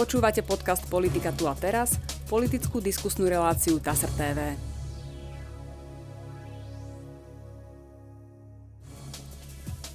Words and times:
Počúvate 0.00 0.40
podcast 0.40 0.88
Politika 0.88 1.28
tu 1.28 1.44
a 1.44 1.52
teraz, 1.52 2.00
politickú 2.24 2.80
diskusnú 2.80 3.28
reláciu 3.28 3.76
TASR 3.76 4.08
TV. 4.16 4.56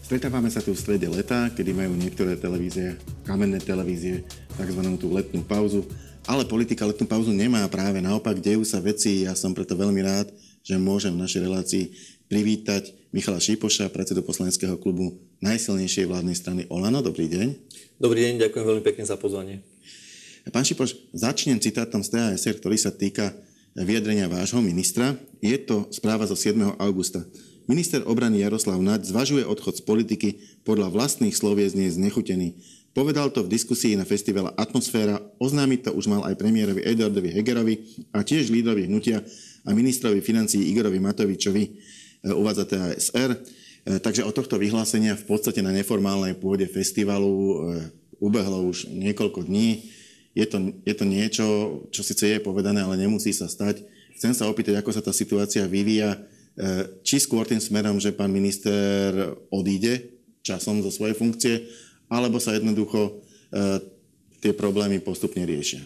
Stretávame 0.06 0.54
sa 0.54 0.62
tu 0.62 0.78
v 0.78 0.82
strede 0.86 1.10
leta, 1.10 1.50
kedy 1.50 1.74
majú 1.74 1.98
niektoré 1.98 2.38
televízie, 2.38 3.02
kamenné 3.26 3.58
televízie, 3.58 4.22
tzv. 4.54 4.82
tú 5.02 5.10
letnú 5.10 5.42
pauzu, 5.42 5.90
ale 6.30 6.46
politika 6.46 6.86
letnú 6.86 7.10
pauzu 7.10 7.34
nemá 7.34 7.66
práve 7.66 7.98
naopak, 7.98 8.38
dejú 8.38 8.62
sa 8.62 8.78
veci, 8.78 9.26
ja 9.26 9.34
som 9.34 9.58
preto 9.58 9.74
veľmi 9.74 10.06
rád, 10.06 10.30
že 10.62 10.78
môžem 10.78 11.18
v 11.18 11.26
našej 11.26 11.42
relácii 11.50 11.86
privítať 12.30 12.94
Michala 13.10 13.42
Šípoša, 13.42 13.90
predsedu 13.90 14.22
poslaneckého 14.22 14.78
klubu 14.78 15.18
najsilnejšej 15.42 16.06
vládnej 16.06 16.38
strany 16.38 16.62
Olano. 16.70 17.02
Dobrý 17.02 17.26
deň. 17.26 17.48
Dobrý 17.98 18.30
deň, 18.30 18.46
ďakujem 18.46 18.66
veľmi 18.70 18.84
pekne 18.86 19.02
za 19.10 19.18
pozvanie. 19.18 19.66
Pán 20.54 20.62
Šipoš, 20.62 21.10
začnem 21.10 21.58
citátom 21.58 22.06
z 22.06 22.14
TASR, 22.14 22.62
ktorý 22.62 22.78
sa 22.78 22.94
týka 22.94 23.34
vyjadrenia 23.74 24.30
vášho 24.30 24.62
ministra. 24.62 25.18
Je 25.42 25.58
to 25.58 25.90
správa 25.90 26.30
zo 26.30 26.38
7. 26.38 26.78
augusta. 26.78 27.26
Minister 27.66 28.06
obrany 28.06 28.46
Jaroslav 28.46 28.78
Naď 28.78 29.10
zvažuje 29.10 29.42
odchod 29.42 29.82
z 29.82 29.84
politiky, 29.90 30.30
podľa 30.62 30.94
vlastných 30.94 31.34
nie 31.74 31.90
je 31.90 31.98
znechutený. 31.98 32.48
Povedal 32.94 33.34
to 33.34 33.42
v 33.42 33.58
diskusii 33.58 33.98
na 33.98 34.06
festivale 34.06 34.54
Atmosféra, 34.54 35.18
oznámiť 35.42 35.90
to 35.90 35.92
už 35.98 36.06
mal 36.14 36.22
aj 36.30 36.38
premiérovi 36.38 36.86
Eduardovi 36.86 37.34
Hegerovi 37.34 37.76
a 38.14 38.22
tiež 38.22 38.54
lídrovi 38.54 38.86
hnutia 38.86 39.26
a 39.66 39.74
ministrovi 39.74 40.22
financií 40.22 40.70
Igorovi 40.70 41.02
Matovičovi, 41.02 41.64
e, 41.66 41.72
uvádza 42.38 42.70
TASR. 42.70 43.34
E, 43.34 43.38
takže 43.98 44.22
od 44.22 44.38
tohto 44.38 44.62
vyhlásenia 44.62 45.18
v 45.18 45.26
podstate 45.26 45.66
na 45.66 45.74
neformálnej 45.74 46.38
pôde 46.38 46.70
festivalu 46.70 47.34
e, 47.34 47.54
ubehlo 48.22 48.70
už 48.70 48.94
niekoľko 48.94 49.50
dní 49.50 50.05
je 50.36 50.46
to, 50.46 50.58
je 50.84 50.94
to 50.94 51.06
niečo, 51.08 51.46
čo 51.96 52.04
síce 52.04 52.28
je 52.28 52.44
povedané, 52.44 52.84
ale 52.84 53.00
nemusí 53.00 53.32
sa 53.32 53.48
stať. 53.48 53.88
Chcem 54.20 54.36
sa 54.36 54.52
opýtať, 54.52 54.76
ako 54.76 54.92
sa 54.92 55.00
tá 55.00 55.16
situácia 55.16 55.64
vyvíja, 55.64 56.12
e, 56.12 56.20
či 57.08 57.24
skôr 57.24 57.48
tým 57.48 57.64
smerom, 57.64 58.04
že 58.04 58.12
pán 58.12 58.30
minister 58.30 59.16
odíde 59.48 60.12
časom 60.44 60.84
zo 60.84 60.92
svojej 60.92 61.16
funkcie, 61.16 61.72
alebo 62.12 62.38
sa 62.44 62.52
jednoducho 62.52 63.00
e, 63.00 63.12
tie 64.44 64.52
problémy 64.52 65.00
postupne 65.00 65.48
riešia. 65.48 65.82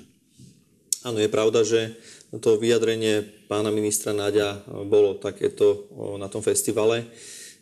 Áno, 1.06 1.22
je 1.22 1.32
pravda, 1.32 1.64
že 1.64 1.96
to 2.44 2.60
vyjadrenie 2.60 3.24
pána 3.48 3.72
ministra 3.72 4.12
Náďa 4.12 4.68
bolo 4.86 5.16
takéto 5.16 5.88
na 6.20 6.28
tom 6.28 6.44
festivale. 6.44 7.08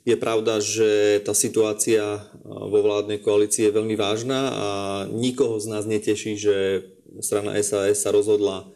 Je 0.08 0.16
pravda, 0.16 0.64
že 0.64 1.20
tá 1.28 1.36
situácia 1.36 2.24
vo 2.48 2.80
vládnej 2.80 3.20
koalícii 3.20 3.68
je 3.68 3.76
veľmi 3.76 4.00
vážna 4.00 4.40
a 4.56 4.68
nikoho 5.12 5.60
z 5.60 5.68
nás 5.68 5.84
neteší, 5.84 6.40
že 6.40 6.88
strana 7.20 7.60
SAS 7.60 8.08
sa 8.08 8.16
rozhodla 8.16 8.72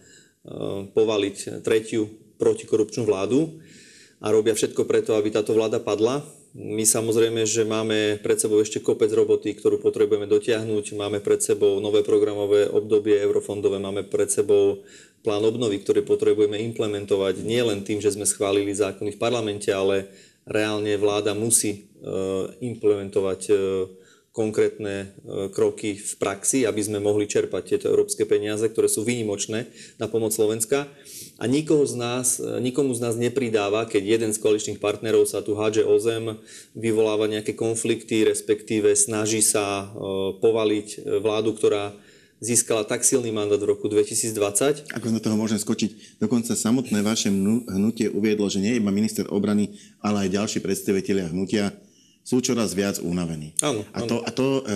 povaliť 0.91 1.63
tretiu 1.63 2.11
protikorupčnú 2.35 3.07
vládu 3.07 3.63
a 4.19 4.27
robia 4.27 4.51
všetko 4.51 4.83
preto, 4.83 5.15
aby 5.15 5.31
táto 5.31 5.55
vláda 5.55 5.79
padla. 5.79 6.19
My 6.51 6.83
samozrejme, 6.83 7.47
že 7.47 7.63
máme 7.63 8.19
pred 8.19 8.35
sebou 8.35 8.59
ešte 8.59 8.83
kopec 8.83 9.07
roboty, 9.15 9.55
ktorú 9.55 9.79
potrebujeme 9.79 10.27
dotiahnuť. 10.27 10.99
Máme 10.99 11.23
pred 11.23 11.39
sebou 11.39 11.79
nové 11.79 12.03
programové 12.03 12.67
obdobie 12.67 13.15
eurofondové, 13.23 13.79
máme 13.79 14.03
pred 14.03 14.27
sebou 14.27 14.83
plán 15.23 15.47
obnovy, 15.47 15.79
ktorý 15.79 16.03
potrebujeme 16.03 16.59
implementovať 16.59 17.39
nie 17.47 17.63
len 17.63 17.87
tým, 17.87 18.03
že 18.03 18.11
sme 18.11 18.27
schválili 18.27 18.75
zákony 18.75 19.15
v 19.15 19.21
parlamente, 19.21 19.71
ale 19.71 20.11
reálne 20.45 20.97
vláda 20.97 21.37
musí 21.37 21.71
e, 21.71 21.79
implementovať 22.65 23.41
e, 23.49 23.53
konkrétne 24.31 24.95
e, 24.95 25.07
kroky 25.53 25.99
v 25.99 26.13
praxi, 26.17 26.63
aby 26.65 26.81
sme 26.81 27.03
mohli 27.03 27.29
čerpať 27.29 27.75
tieto 27.75 27.85
európske 27.91 28.25
peniaze, 28.25 28.65
ktoré 28.65 28.89
sú 28.89 29.05
výnimočné 29.05 29.69
na 30.01 30.07
pomoc 30.09 30.33
Slovenska. 30.33 30.89
A 31.41 31.49
nikoho 31.49 31.85
z 31.85 31.95
nás, 31.97 32.37
nikomu 32.61 32.93
z 32.93 33.01
nás 33.01 33.15
nepridáva, 33.17 33.89
keď 33.89 34.21
jeden 34.21 34.31
z 34.33 34.41
koaličných 34.41 34.81
partnerov 34.81 35.25
sa 35.25 35.41
tu 35.41 35.57
hádže 35.57 35.85
o 35.85 35.97
zem, 35.97 36.37
vyvoláva 36.77 37.25
nejaké 37.25 37.57
konflikty, 37.57 38.21
respektíve 38.25 38.93
snaží 38.93 39.41
sa 39.41 39.89
povaliť 40.37 41.17
vládu, 41.17 41.57
ktorá 41.57 41.97
získala 42.41 42.81
tak 42.81 43.05
silný 43.05 43.29
mandát 43.29 43.61
v 43.61 43.69
roku 43.69 43.85
2020. 43.85 44.89
Ako 44.97 45.07
na 45.13 45.21
toho 45.21 45.37
môžem 45.37 45.61
skočiť, 45.61 46.17
dokonca 46.17 46.57
samotné 46.57 47.05
vaše 47.05 47.29
hnutie 47.29 48.09
uviedlo, 48.09 48.49
že 48.49 48.57
nie 48.57 48.81
iba 48.81 48.89
minister 48.89 49.29
obrany, 49.29 49.77
ale 50.01 50.25
aj 50.27 50.41
ďalší 50.41 50.59
predstavitelia 50.65 51.29
hnutia 51.29 51.69
sú 52.25 52.41
čoraz 52.41 52.73
viac 52.73 52.97
unavení. 52.97 53.53
Áno, 53.61 53.85
a 53.93 53.99
to, 54.01 54.25
a 54.25 54.29
to, 54.33 54.65
e, 54.65 54.75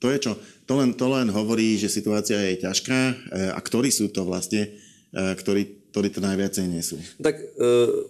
to 0.00 0.06
je 0.12 0.18
čo? 0.28 0.32
To 0.68 0.76
len, 0.76 0.92
to 0.92 1.08
len 1.08 1.32
hovorí, 1.32 1.80
že 1.80 1.88
situácia 1.88 2.36
je 2.52 2.60
ťažká. 2.68 3.00
E, 3.08 3.14
a 3.56 3.58
ktorí 3.60 3.88
sú 3.88 4.12
to 4.12 4.28
vlastne, 4.28 4.76
e, 5.16 5.32
ktorí, 5.36 5.92
ktorí 5.96 6.08
to 6.12 6.20
najviacej 6.20 6.64
nesú? 6.68 7.00
Tak 7.16 7.40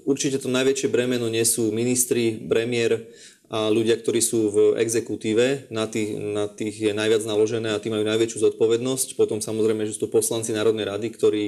určite 0.03 0.43
to 0.43 0.51
najväčšie 0.51 0.91
bremeno 0.91 1.31
nesú 1.31 1.71
ministri, 1.71 2.35
premiér, 2.35 3.07
a 3.47 3.71
ľudia, 3.71 3.95
ktorí 3.95 4.19
sú 4.19 4.51
v 4.51 4.59
exekutíve, 4.83 5.71
na 5.71 5.87
tých, 5.87 6.19
na 6.19 6.51
tých 6.51 6.91
je 6.91 6.93
najviac 6.93 7.23
naložené 7.23 7.71
a 7.71 7.79
tí 7.79 7.95
majú 7.95 8.03
najväčšiu 8.03 8.43
zodpovednosť. 8.43 9.15
Potom 9.15 9.39
samozrejme, 9.39 9.87
že 9.87 9.95
sú 9.95 10.11
to 10.11 10.15
poslanci 10.19 10.51
Národnej 10.51 10.91
rady, 10.91 11.15
ktorí, 11.15 11.47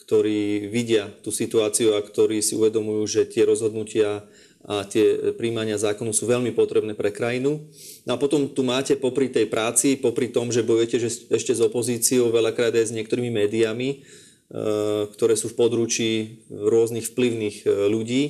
ktorí 0.00 0.72
vidia 0.72 1.12
tú 1.20 1.28
situáciu 1.28 1.92
a 1.92 2.00
ktorí 2.00 2.40
si 2.40 2.56
uvedomujú, 2.56 3.04
že 3.04 3.28
tie 3.28 3.44
rozhodnutia 3.44 4.24
a 4.66 4.82
tie 4.82 5.36
príjmania 5.38 5.78
zákonu 5.78 6.10
sú 6.10 6.26
veľmi 6.26 6.50
potrebné 6.50 6.98
pre 6.98 7.14
krajinu. 7.14 7.68
No 8.02 8.10
a 8.16 8.18
potom 8.18 8.50
tu 8.50 8.66
máte 8.66 8.98
popri 8.98 9.30
tej 9.30 9.46
práci, 9.46 9.94
popri 9.94 10.32
tom, 10.32 10.50
že 10.50 10.66
bojujete 10.66 10.98
že 10.98 11.10
ešte 11.30 11.54
s 11.54 11.62
opozíciou, 11.62 12.34
veľakrát 12.34 12.74
aj 12.74 12.90
s 12.90 12.96
niektorými 12.96 13.30
médiami, 13.30 13.88
e, 13.92 13.96
ktoré 15.14 15.38
sú 15.38 15.54
v 15.54 15.58
područí 15.60 16.10
rôznych 16.50 17.06
vplyvných 17.14 17.56
e, 17.62 17.66
ľudí, 17.86 18.22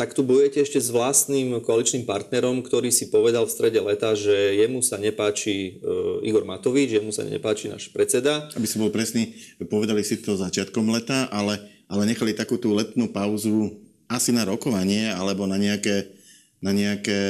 tak 0.00 0.16
tu 0.16 0.24
bojujete 0.24 0.64
ešte 0.64 0.80
s 0.80 0.88
vlastným 0.88 1.60
koaličným 1.60 2.08
partnerom, 2.08 2.64
ktorý 2.64 2.88
si 2.88 3.12
povedal 3.12 3.44
v 3.44 3.52
strede 3.52 3.84
leta, 3.84 4.16
že 4.16 4.32
jemu 4.56 4.80
sa 4.80 4.96
nepáči 4.96 5.76
e, 5.76 5.84
Igor 6.24 6.48
Matovič, 6.48 6.96
jemu 6.96 7.12
sa 7.12 7.20
nepáči 7.20 7.68
náš 7.68 7.92
predseda. 7.92 8.48
Aby 8.56 8.64
som 8.64 8.80
bol 8.80 8.88
presný, 8.88 9.36
povedali 9.68 10.00
si 10.00 10.16
to 10.16 10.40
začiatkom 10.40 10.88
leta, 10.88 11.28
ale, 11.28 11.60
ale 11.84 12.08
nechali 12.08 12.32
takú 12.32 12.56
tú 12.56 12.72
letnú 12.72 13.12
pauzu 13.12 13.76
asi 14.08 14.32
na 14.32 14.48
rokovanie 14.48 15.12
alebo 15.12 15.44
na 15.44 15.60
nejaké, 15.60 16.16
na 16.64 16.72
nejaké 16.72 17.20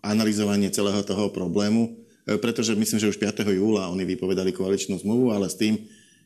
analyzovanie 0.00 0.72
celého 0.72 1.04
toho 1.04 1.28
problému, 1.28 1.92
e, 2.24 2.40
pretože 2.40 2.72
myslím, 2.72 3.04
že 3.04 3.12
už 3.12 3.20
5. 3.20 3.52
júla 3.52 3.92
oni 3.92 4.08
vypovedali 4.08 4.48
koaličnú 4.56 4.96
zmluvu, 4.96 5.28
ale 5.28 5.52
s 5.52 5.60
tým, 5.60 5.76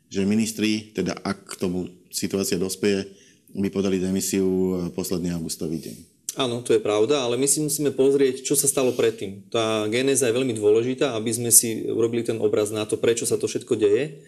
že 0.07 0.23
ministri, 0.23 0.95
teda 0.95 1.19
ak 1.27 1.59
k 1.59 1.59
tomu 1.59 1.91
situácia 2.07 2.55
dospeje, 2.55 3.19
my 3.55 3.69
podali 3.71 3.99
demisiu 3.99 4.47
e, 4.47 4.75
posledný 4.95 5.35
augustový 5.35 5.83
deň. 5.83 5.97
Áno, 6.39 6.63
to 6.63 6.71
je 6.71 6.83
pravda, 6.83 7.27
ale 7.27 7.35
my 7.35 7.47
si 7.51 7.59
musíme 7.59 7.91
pozrieť, 7.91 8.47
čo 8.47 8.55
sa 8.55 8.71
stalo 8.71 8.95
predtým. 8.95 9.51
Tá 9.51 9.91
genéza 9.91 10.31
je 10.31 10.37
veľmi 10.39 10.55
dôležitá, 10.55 11.19
aby 11.19 11.35
sme 11.35 11.51
si 11.51 11.91
urobili 11.91 12.23
ten 12.23 12.39
obraz 12.39 12.71
na 12.71 12.87
to, 12.87 12.95
prečo 12.95 13.27
sa 13.27 13.35
to 13.35 13.51
všetko 13.51 13.75
deje. 13.75 14.23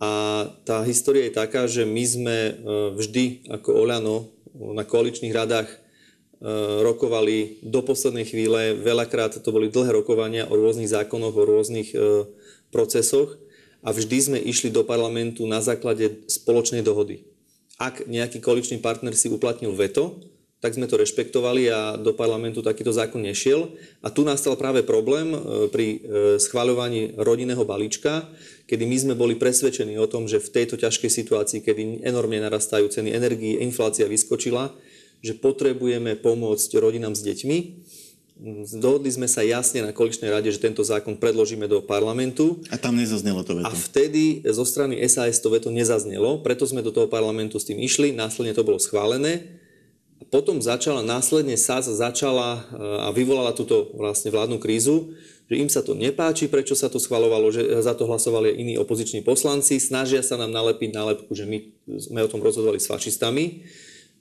A 0.00 0.46
tá 0.64 0.80
história 0.88 1.28
je 1.28 1.36
taká, 1.36 1.68
že 1.68 1.84
my 1.84 2.04
sme 2.06 2.36
e, 2.48 2.52
vždy 2.96 3.52
ako 3.52 3.68
Oľano 3.76 4.16
na 4.56 4.88
koaličných 4.88 5.36
radách 5.36 5.68
e, 5.68 5.76
rokovali 6.80 7.60
do 7.60 7.84
poslednej 7.84 8.24
chvíle. 8.24 8.72
Veľakrát 8.80 9.36
to 9.36 9.50
boli 9.52 9.68
dlhé 9.68 9.92
rokovania 9.92 10.48
o 10.48 10.56
rôznych 10.56 10.88
zákonoch, 10.88 11.36
o 11.36 11.44
rôznych 11.44 11.92
procesoch 12.72 13.36
a 13.84 13.92
vždy 13.92 14.18
sme 14.20 14.38
išli 14.40 14.72
do 14.72 14.82
parlamentu 14.82 15.44
na 15.44 15.60
základe 15.60 16.24
spoločnej 16.28 16.80
dohody 16.80 17.24
ak 17.78 18.10
nejaký 18.10 18.42
koaličný 18.42 18.82
partner 18.82 19.14
si 19.14 19.30
uplatnil 19.30 19.70
veto, 19.70 20.18
tak 20.58 20.74
sme 20.74 20.90
to 20.90 20.98
rešpektovali 20.98 21.70
a 21.70 21.94
do 21.94 22.10
parlamentu 22.10 22.66
takýto 22.66 22.90
zákon 22.90 23.22
nešiel. 23.22 23.70
A 24.02 24.10
tu 24.10 24.26
nastal 24.26 24.58
práve 24.58 24.82
problém 24.82 25.30
e, 25.30 25.38
pri 25.70 25.86
e, 25.86 25.98
schváľovaní 26.42 27.14
rodinného 27.14 27.62
balíčka, 27.62 28.26
kedy 28.66 28.82
my 28.82 28.96
sme 28.98 29.14
boli 29.14 29.38
presvedčení 29.38 29.94
o 30.02 30.10
tom, 30.10 30.26
že 30.26 30.42
v 30.42 30.50
tejto 30.50 30.74
ťažkej 30.74 31.10
situácii, 31.14 31.62
kedy 31.62 32.02
enormne 32.02 32.42
narastajú 32.42 32.90
ceny 32.90 33.14
energii, 33.14 33.62
inflácia 33.62 34.10
vyskočila, 34.10 34.74
že 35.22 35.38
potrebujeme 35.38 36.18
pomôcť 36.18 36.70
rodinám 36.82 37.14
s 37.14 37.22
deťmi 37.22 37.58
Dohodli 38.78 39.10
sme 39.10 39.26
sa 39.26 39.42
jasne 39.42 39.82
na 39.82 39.90
koaličnej 39.90 40.30
rade, 40.30 40.46
že 40.54 40.62
tento 40.62 40.86
zákon 40.86 41.18
predložíme 41.18 41.66
do 41.66 41.82
parlamentu. 41.82 42.62
A 42.70 42.78
tam 42.78 42.94
nezaznelo 42.94 43.42
to 43.42 43.58
veto. 43.58 43.66
A 43.66 43.74
vtedy 43.74 44.46
zo 44.46 44.62
strany 44.62 44.94
SAS 45.10 45.42
to 45.42 45.50
veto 45.50 45.74
nezaznelo, 45.74 46.38
preto 46.46 46.62
sme 46.62 46.78
do 46.78 46.94
toho 46.94 47.10
parlamentu 47.10 47.58
s 47.58 47.66
tým 47.66 47.82
išli, 47.82 48.14
následne 48.14 48.54
to 48.54 48.62
bolo 48.62 48.78
schválené. 48.78 49.58
A 50.18 50.26
potom 50.30 50.62
začala, 50.62 51.02
následne 51.02 51.58
SAS 51.58 51.90
začala 51.90 52.62
eh, 52.62 53.06
a 53.06 53.08
vyvolala 53.10 53.50
túto 53.58 53.90
vlastne 53.98 54.30
vládnu 54.30 54.62
krízu, 54.62 55.18
že 55.50 55.58
im 55.58 55.66
sa 55.66 55.82
to 55.82 55.98
nepáči, 55.98 56.46
prečo 56.46 56.78
sa 56.78 56.86
to 56.86 57.02
schvalovalo, 57.02 57.50
že 57.50 57.64
za 57.82 57.96
to 57.98 58.06
hlasovali 58.06 58.54
iní 58.54 58.78
opoziční 58.78 59.26
poslanci, 59.26 59.82
snažia 59.82 60.22
sa 60.22 60.38
nám 60.38 60.54
nalepiť 60.54 60.94
nálepku, 60.94 61.32
že 61.34 61.42
my 61.42 61.58
sme 61.88 62.20
o 62.22 62.30
tom 62.30 62.38
rozhodovali 62.38 62.78
s 62.78 62.86
fašistami. 62.86 63.66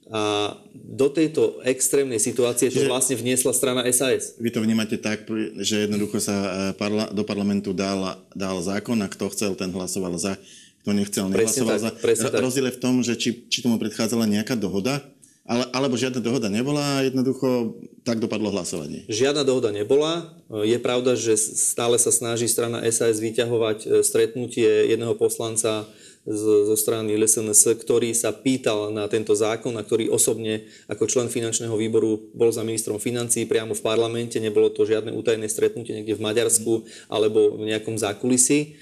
A 0.07 0.55
do 0.71 1.11
tejto 1.11 1.59
extrémnej 1.67 2.15
situácie 2.15 2.71
to 2.71 2.87
vlastne 2.87 3.19
vniesla 3.19 3.51
strana 3.51 3.83
SAS. 3.91 4.39
Vy 4.39 4.55
to 4.55 4.63
vnímate 4.63 4.95
tak, 5.03 5.27
že 5.59 5.83
jednoducho 5.83 6.23
sa 6.23 6.35
e, 6.35 6.49
parla, 6.79 7.11
do 7.11 7.27
parlamentu 7.27 7.75
dal, 7.75 8.15
dal 8.31 8.55
zákon 8.63 8.95
a 9.03 9.11
kto 9.11 9.27
chcel, 9.35 9.51
ten 9.59 9.67
hlasoval 9.67 10.15
za, 10.15 10.39
kto 10.87 10.89
nechcel, 10.95 11.27
nehlasoval 11.27 11.91
tak, 11.91 12.15
za. 12.15 12.39
Rozdiel 12.39 12.71
je 12.71 12.77
v 12.79 12.81
tom, 12.81 13.03
že 13.03 13.19
či, 13.19 13.51
či 13.51 13.59
tomu 13.59 13.75
predchádzala 13.75 14.31
nejaká 14.31 14.55
dohoda, 14.55 15.03
ale, 15.47 15.63
alebo 15.71 15.99
žiadna 15.99 16.23
dohoda 16.23 16.47
nebola 16.47 16.99
a 16.99 17.03
jednoducho 17.07 17.79
tak 18.03 18.19
dopadlo 18.23 18.51
hlasovanie. 18.51 19.07
Žiadna 19.11 19.43
dohoda 19.47 19.71
nebola. 19.71 20.35
Je 20.51 20.75
pravda, 20.79 21.15
že 21.15 21.35
stále 21.39 21.95
sa 21.99 22.11
snaží 22.11 22.47
strana 22.51 22.83
SAS 22.91 23.19
vyťahovať 23.19 23.77
e, 23.83 23.87
stretnutie 24.07 24.91
jedného 24.91 25.15
poslanca 25.19 25.87
zo 26.27 26.75
strany 26.75 27.15
LSNS, 27.15 27.79
ktorý 27.79 28.11
sa 28.11 28.35
pýtal 28.35 28.91
na 28.91 29.07
tento 29.07 29.31
zákon 29.31 29.71
a 29.79 29.85
ktorý 29.87 30.11
osobne 30.11 30.67
ako 30.91 31.07
člen 31.07 31.31
finančného 31.31 31.71
výboru 31.79 32.19
bol 32.35 32.51
za 32.51 32.67
ministrom 32.67 32.99
financí 32.99 33.47
priamo 33.47 33.71
v 33.71 33.79
parlamente. 33.79 34.35
Nebolo 34.43 34.67
to 34.67 34.83
žiadne 34.83 35.15
utajené 35.15 35.47
stretnutie 35.47 35.95
niekde 35.95 36.19
v 36.19 36.25
Maďarsku 36.27 36.83
alebo 37.07 37.55
v 37.55 37.71
nejakom 37.71 37.95
zákulisí 37.95 38.75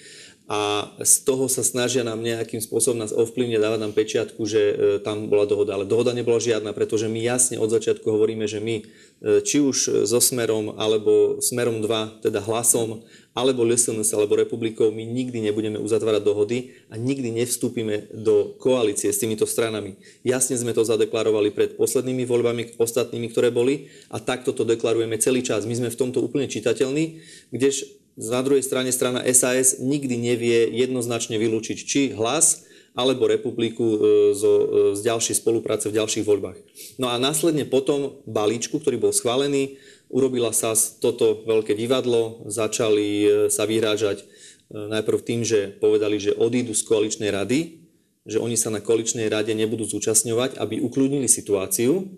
a 0.46 0.94
z 1.02 1.26
toho 1.26 1.50
sa 1.50 1.66
snažia 1.66 2.06
nám 2.06 2.22
nejakým 2.22 2.62
spôsobom 2.62 3.02
nás 3.02 3.10
ovplyvniť, 3.10 3.58
dávať 3.58 3.80
nám 3.82 3.98
pečiatku, 3.98 4.46
že 4.46 4.62
e, 4.62 4.74
tam 5.02 5.26
bola 5.26 5.50
dohoda. 5.50 5.74
Ale 5.74 5.90
dohoda 5.90 6.14
nebola 6.14 6.38
žiadna, 6.38 6.70
pretože 6.70 7.10
my 7.10 7.18
jasne 7.18 7.58
od 7.58 7.74
začiatku 7.74 8.06
hovoríme, 8.06 8.46
že 8.46 8.62
my 8.62 8.76
e, 8.78 8.84
či 9.42 9.58
už 9.58 10.06
so 10.06 10.22
Smerom, 10.22 10.78
alebo 10.78 11.42
Smerom 11.42 11.82
2, 11.82 12.22
teda 12.22 12.46
hlasom, 12.46 13.02
alebo 13.34 13.66
LSNS, 13.66 14.14
alebo 14.14 14.38
republikou, 14.38 14.94
my 14.94 15.02
nikdy 15.02 15.42
nebudeme 15.42 15.82
uzatvárať 15.82 16.22
dohody 16.22 16.78
a 16.94 16.96
nikdy 16.96 17.34
nevstúpime 17.34 18.14
do 18.14 18.54
koalície 18.62 19.10
s 19.10 19.18
týmito 19.18 19.50
stranami. 19.50 19.98
Jasne 20.22 20.62
sme 20.62 20.78
to 20.78 20.86
zadeklarovali 20.86 21.58
pred 21.58 21.74
poslednými 21.74 22.22
voľbami, 22.22 22.78
ostatnými, 22.78 23.34
ktoré 23.34 23.50
boli 23.50 23.90
a 24.14 24.22
takto 24.22 24.54
to 24.54 24.62
deklarujeme 24.62 25.18
celý 25.18 25.42
čas. 25.42 25.66
My 25.66 25.74
sme 25.74 25.90
v 25.90 26.00
tomto 26.00 26.22
úplne 26.22 26.46
čitateľní, 26.46 27.20
kdež 27.50 28.05
na 28.16 28.40
druhej 28.40 28.64
strane 28.64 28.96
strana 28.96 29.20
SAS 29.36 29.80
nikdy 29.84 30.16
nevie 30.16 30.72
jednoznačne 30.72 31.36
vylúčiť 31.36 31.78
či 31.84 32.02
hlas 32.16 32.64
alebo 32.96 33.28
republiku 33.28 33.84
e, 33.84 33.98
zo, 34.32 34.54
e, 34.56 34.66
z 34.96 35.00
ďalšej 35.04 35.44
spolupráce 35.44 35.92
v 35.92 36.00
ďalších 36.00 36.24
voľbách. 36.24 36.56
No 36.96 37.12
a 37.12 37.20
následne 37.20 37.68
potom 37.68 38.24
balíčku, 38.24 38.80
ktorý 38.80 38.96
bol 38.96 39.12
schválený, 39.12 39.76
urobila 40.08 40.56
sa 40.56 40.72
toto 41.04 41.44
veľké 41.44 41.76
divadlo, 41.76 42.48
začali 42.48 43.08
e, 43.22 43.28
sa 43.52 43.68
vyhrážať 43.68 44.24
najprv 44.66 45.20
tým, 45.22 45.46
že 45.46 45.78
povedali, 45.78 46.18
že 46.18 46.34
odídu 46.34 46.74
z 46.74 46.88
koaličnej 46.90 47.30
rady, 47.30 47.86
že 48.26 48.42
oni 48.42 48.58
sa 48.58 48.74
na 48.74 48.82
koaličnej 48.82 49.30
rade 49.30 49.54
nebudú 49.54 49.86
zúčastňovať, 49.86 50.58
aby 50.58 50.82
ukludnili 50.82 51.30
situáciu. 51.30 52.10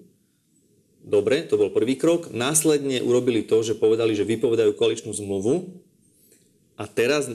Dobre, 1.03 1.43
to 1.43 1.59
bol 1.59 1.67
prvý 1.75 1.99
krok. 1.99 2.31
Následne 2.31 3.03
urobili 3.03 3.43
to, 3.43 3.59
že 3.67 3.75
povedali, 3.75 4.15
že 4.15 4.23
vypovedajú 4.23 4.79
koaličnú 4.79 5.11
zmluvu, 5.11 5.83
a 6.77 6.85
teraz 6.85 7.25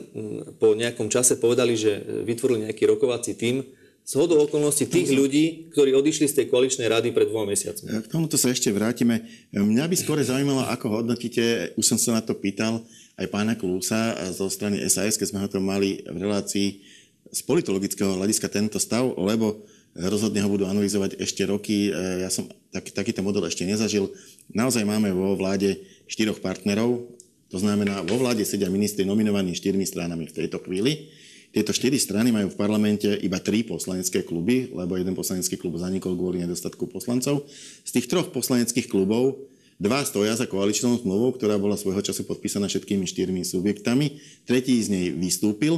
po 0.62 0.78
nejakom 0.78 1.10
čase 1.10 1.36
povedali, 1.36 1.74
že 1.74 1.98
vytvorili 2.22 2.70
nejaký 2.70 2.86
rokovací 2.86 3.34
tím 3.34 3.66
z 4.02 4.12
hodou 4.18 4.42
okolností 4.46 4.90
tých 4.90 5.14
ľudí, 5.14 5.70
ktorí 5.70 5.94
odišli 5.94 6.26
z 6.26 6.42
tej 6.42 6.46
koaličnej 6.50 6.90
rady 6.90 7.14
pred 7.14 7.30
dvoma 7.30 7.54
mesiacmi. 7.54 8.02
K 8.02 8.10
tomuto 8.10 8.34
sa 8.34 8.50
ešte 8.50 8.70
vrátime. 8.74 9.26
Mňa 9.54 9.86
by 9.86 9.96
skôr 9.98 10.18
zaujímalo, 10.22 10.66
ako 10.66 11.02
hodnotíte, 11.02 11.74
už 11.78 11.84
som 11.86 11.98
sa 11.98 12.18
na 12.18 12.22
to 12.22 12.34
pýtal 12.34 12.82
aj 13.14 13.26
pána 13.30 13.54
Klúsa 13.54 14.14
zo 14.34 14.50
strany 14.50 14.82
SAS, 14.90 15.14
keď 15.14 15.26
sme 15.30 15.42
ho 15.42 15.48
to 15.50 15.62
mali 15.62 16.02
v 16.02 16.18
relácii 16.18 16.82
z 17.30 17.40
politologického 17.46 18.18
hľadiska 18.18 18.50
tento 18.50 18.82
stav, 18.82 19.06
lebo 19.14 19.62
rozhodne 19.92 20.40
ho 20.40 20.48
budú 20.48 20.64
analyzovať 20.64 21.20
ešte 21.20 21.44
roky. 21.44 21.92
Ja 21.94 22.32
som 22.32 22.48
tak, 22.72 22.90
takýto 22.90 23.20
model 23.22 23.44
ešte 23.46 23.68
nezažil. 23.68 24.10
Naozaj 24.50 24.82
máme 24.82 25.12
vo 25.12 25.36
vláde 25.36 25.78
štyroch 26.08 26.40
partnerov, 26.42 27.11
to 27.52 27.60
znamená, 27.60 28.00
vo 28.08 28.16
vláde 28.16 28.48
sedia 28.48 28.72
ministri 28.72 29.04
nominovaní 29.04 29.52
štyrmi 29.52 29.84
stranami 29.84 30.24
v 30.24 30.36
tejto 30.40 30.64
chvíli. 30.64 31.12
Tieto 31.52 31.76
štyri 31.76 32.00
strany 32.00 32.32
majú 32.32 32.48
v 32.48 32.56
parlamente 32.56 33.12
iba 33.20 33.36
tri 33.36 33.60
poslanecké 33.60 34.24
kluby, 34.24 34.72
lebo 34.72 34.96
jeden 34.96 35.12
poslanecký 35.12 35.60
klub 35.60 35.76
zanikol 35.76 36.16
kvôli 36.16 36.40
nedostatku 36.40 36.88
poslancov. 36.88 37.44
Z 37.84 37.92
tých 37.92 38.08
troch 38.08 38.32
poslaneckých 38.32 38.88
klubov 38.88 39.36
dva 39.76 40.00
stoja 40.00 40.32
za 40.32 40.48
koaličnou 40.48 40.96
zmluvou, 41.04 41.36
ktorá 41.36 41.60
bola 41.60 41.76
svojho 41.76 42.00
času 42.00 42.24
podpísaná 42.24 42.72
všetkými 42.72 43.04
štyrmi 43.04 43.44
subjektami. 43.44 44.16
Tretí 44.48 44.80
z 44.80 44.88
nej 44.88 45.06
vystúpil 45.12 45.76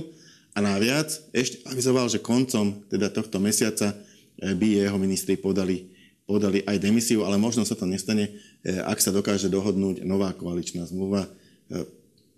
a 0.55 0.63
naviac 0.63 1.11
ešte 1.35 1.59
avizoval, 1.67 2.07
že 2.07 2.23
koncom 2.23 2.87
teda 2.87 3.11
tohto 3.11 3.43
mesiaca 3.43 3.99
eh, 3.99 4.55
by 4.55 4.79
jeho 4.79 4.95
ministri 4.95 5.35
podali, 5.35 5.91
podali 6.23 6.63
aj 6.63 6.79
demisiu, 6.79 7.27
ale 7.27 7.35
možno 7.35 7.67
sa 7.67 7.75
to 7.75 7.83
nestane, 7.83 8.31
eh, 8.63 8.79
ak 8.79 9.03
sa 9.03 9.11
dokáže 9.11 9.51
dohodnúť 9.51 10.07
nová 10.07 10.31
koaličná 10.39 10.87
zmluva 10.87 11.27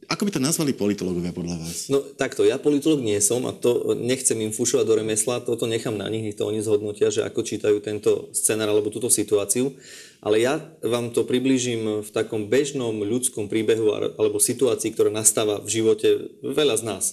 ako 0.06 0.22
by 0.22 0.30
to 0.30 0.40
nazvali 0.42 0.70
politológovia 0.70 1.34
podľa 1.34 1.58
vás? 1.58 1.90
No 1.90 1.98
takto, 1.98 2.46
ja 2.46 2.62
politológ 2.62 3.02
nie 3.02 3.18
som 3.18 3.42
a 3.42 3.52
to 3.52 3.98
nechcem 3.98 4.38
im 4.38 4.54
fušovať 4.54 4.86
do 4.86 4.94
remesla, 5.02 5.42
toto 5.42 5.66
nechám 5.66 5.98
na 5.98 6.06
nich, 6.06 6.22
nech 6.22 6.38
to 6.38 6.46
oni 6.46 6.62
zhodnotia, 6.62 7.10
že 7.10 7.26
ako 7.26 7.42
čítajú 7.42 7.82
tento 7.82 8.30
scenár 8.30 8.70
alebo 8.70 8.94
túto 8.94 9.10
situáciu. 9.10 9.74
Ale 10.22 10.38
ja 10.38 10.62
vám 10.86 11.10
to 11.10 11.26
približím 11.26 12.06
v 12.06 12.10
takom 12.14 12.46
bežnom 12.46 13.02
ľudskom 13.02 13.50
príbehu 13.50 14.14
alebo 14.14 14.38
situácii, 14.38 14.94
ktorá 14.94 15.10
nastáva 15.10 15.58
v 15.58 15.82
živote 15.82 16.08
veľa 16.42 16.78
z 16.78 16.84
nás. 16.86 17.04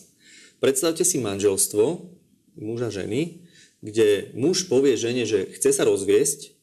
Predstavte 0.62 1.02
si 1.02 1.18
manželstvo 1.18 2.14
muža 2.62 2.94
ženy, 2.94 3.42
kde 3.82 4.32
muž 4.38 4.70
povie 4.70 4.96
žene, 4.96 5.26
že 5.26 5.50
chce 5.58 5.76
sa 5.76 5.84
rozviesť, 5.84 6.54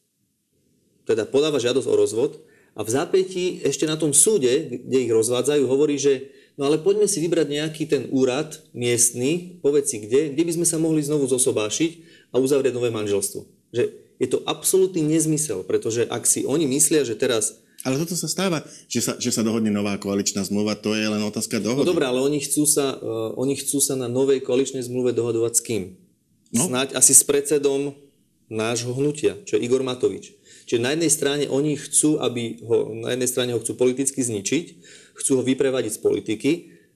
teda 1.11 1.27
podáva 1.27 1.59
žiadosť 1.59 1.89
o 1.91 1.99
rozvod 1.99 2.33
a 2.75 2.81
v 2.87 2.91
zápätí 2.91 3.61
ešte 3.67 3.85
na 3.85 3.99
tom 3.99 4.15
súde, 4.15 4.81
kde 4.87 4.99
ich 5.05 5.13
rozvádzajú, 5.13 5.63
hovorí, 5.67 5.99
že 5.99 6.31
no 6.55 6.71
ale 6.71 6.79
poďme 6.79 7.11
si 7.11 7.19
vybrať 7.21 7.47
nejaký 7.51 7.85
ten 7.91 8.03
úrad 8.15 8.63
miestny, 8.71 9.59
povedz 9.61 9.91
si 9.91 9.99
kde, 10.07 10.35
kde 10.35 10.43
by 10.47 10.53
sme 10.61 10.67
sa 10.67 10.79
mohli 10.79 11.03
znovu 11.03 11.27
zosobášiť 11.27 11.91
a 12.31 12.39
uzavrieť 12.39 12.73
nové 12.77 12.95
manželstvo. 12.95 13.43
Že 13.75 13.83
je 14.21 14.29
to 14.29 14.45
absolútny 14.45 15.01
nezmysel, 15.03 15.65
pretože 15.65 16.07
ak 16.07 16.29
si 16.29 16.45
oni 16.45 16.69
myslia, 16.69 17.03
že 17.03 17.17
teraz 17.17 17.59
ale 17.81 17.97
toto 17.97 18.13
sa 18.13 18.29
stáva, 18.29 18.61
že 18.93 19.01
sa, 19.01 19.17
že 19.17 19.33
sa 19.33 19.41
dohodne 19.41 19.73
nová 19.73 19.97
koaličná 19.97 20.45
zmluva, 20.45 20.77
to 20.77 20.93
je 20.93 21.01
len 21.01 21.25
otázka 21.25 21.65
dohody. 21.65 21.89
No 21.89 21.97
dobré, 21.97 22.05
ale 22.05 22.21
oni 22.21 22.37
chcú, 22.45 22.69
sa, 22.69 22.93
uh, 22.93 23.33
oni 23.41 23.57
chcú 23.57 23.81
sa 23.81 23.97
na 23.97 24.05
novej 24.05 24.45
koaličnej 24.45 24.85
zmluve 24.85 25.17
dohodovať 25.17 25.53
s 25.57 25.65
kým? 25.65 25.83
No? 26.53 26.69
Snáď 26.69 26.93
asi 26.93 27.17
s 27.17 27.25
predsedom 27.25 27.97
nášho 28.53 28.93
hnutia, 28.93 29.41
čo 29.49 29.57
je 29.57 29.65
Igor 29.65 29.81
Matovič. 29.81 30.37
Čiže 30.71 30.87
na 30.87 30.95
jednej 30.95 31.11
strane 31.11 31.45
oni 31.51 31.75
chcú, 31.75 32.23
aby 32.23 32.63
ho, 32.63 32.95
na 32.95 33.19
jednej 33.19 33.27
strane 33.27 33.51
ho 33.51 33.59
chcú 33.59 33.75
politicky 33.75 34.23
zničiť, 34.23 34.67
chcú 35.19 35.33
ho 35.35 35.43
vyprevadiť 35.43 35.99
z 35.99 36.01
politiky, 36.01 36.51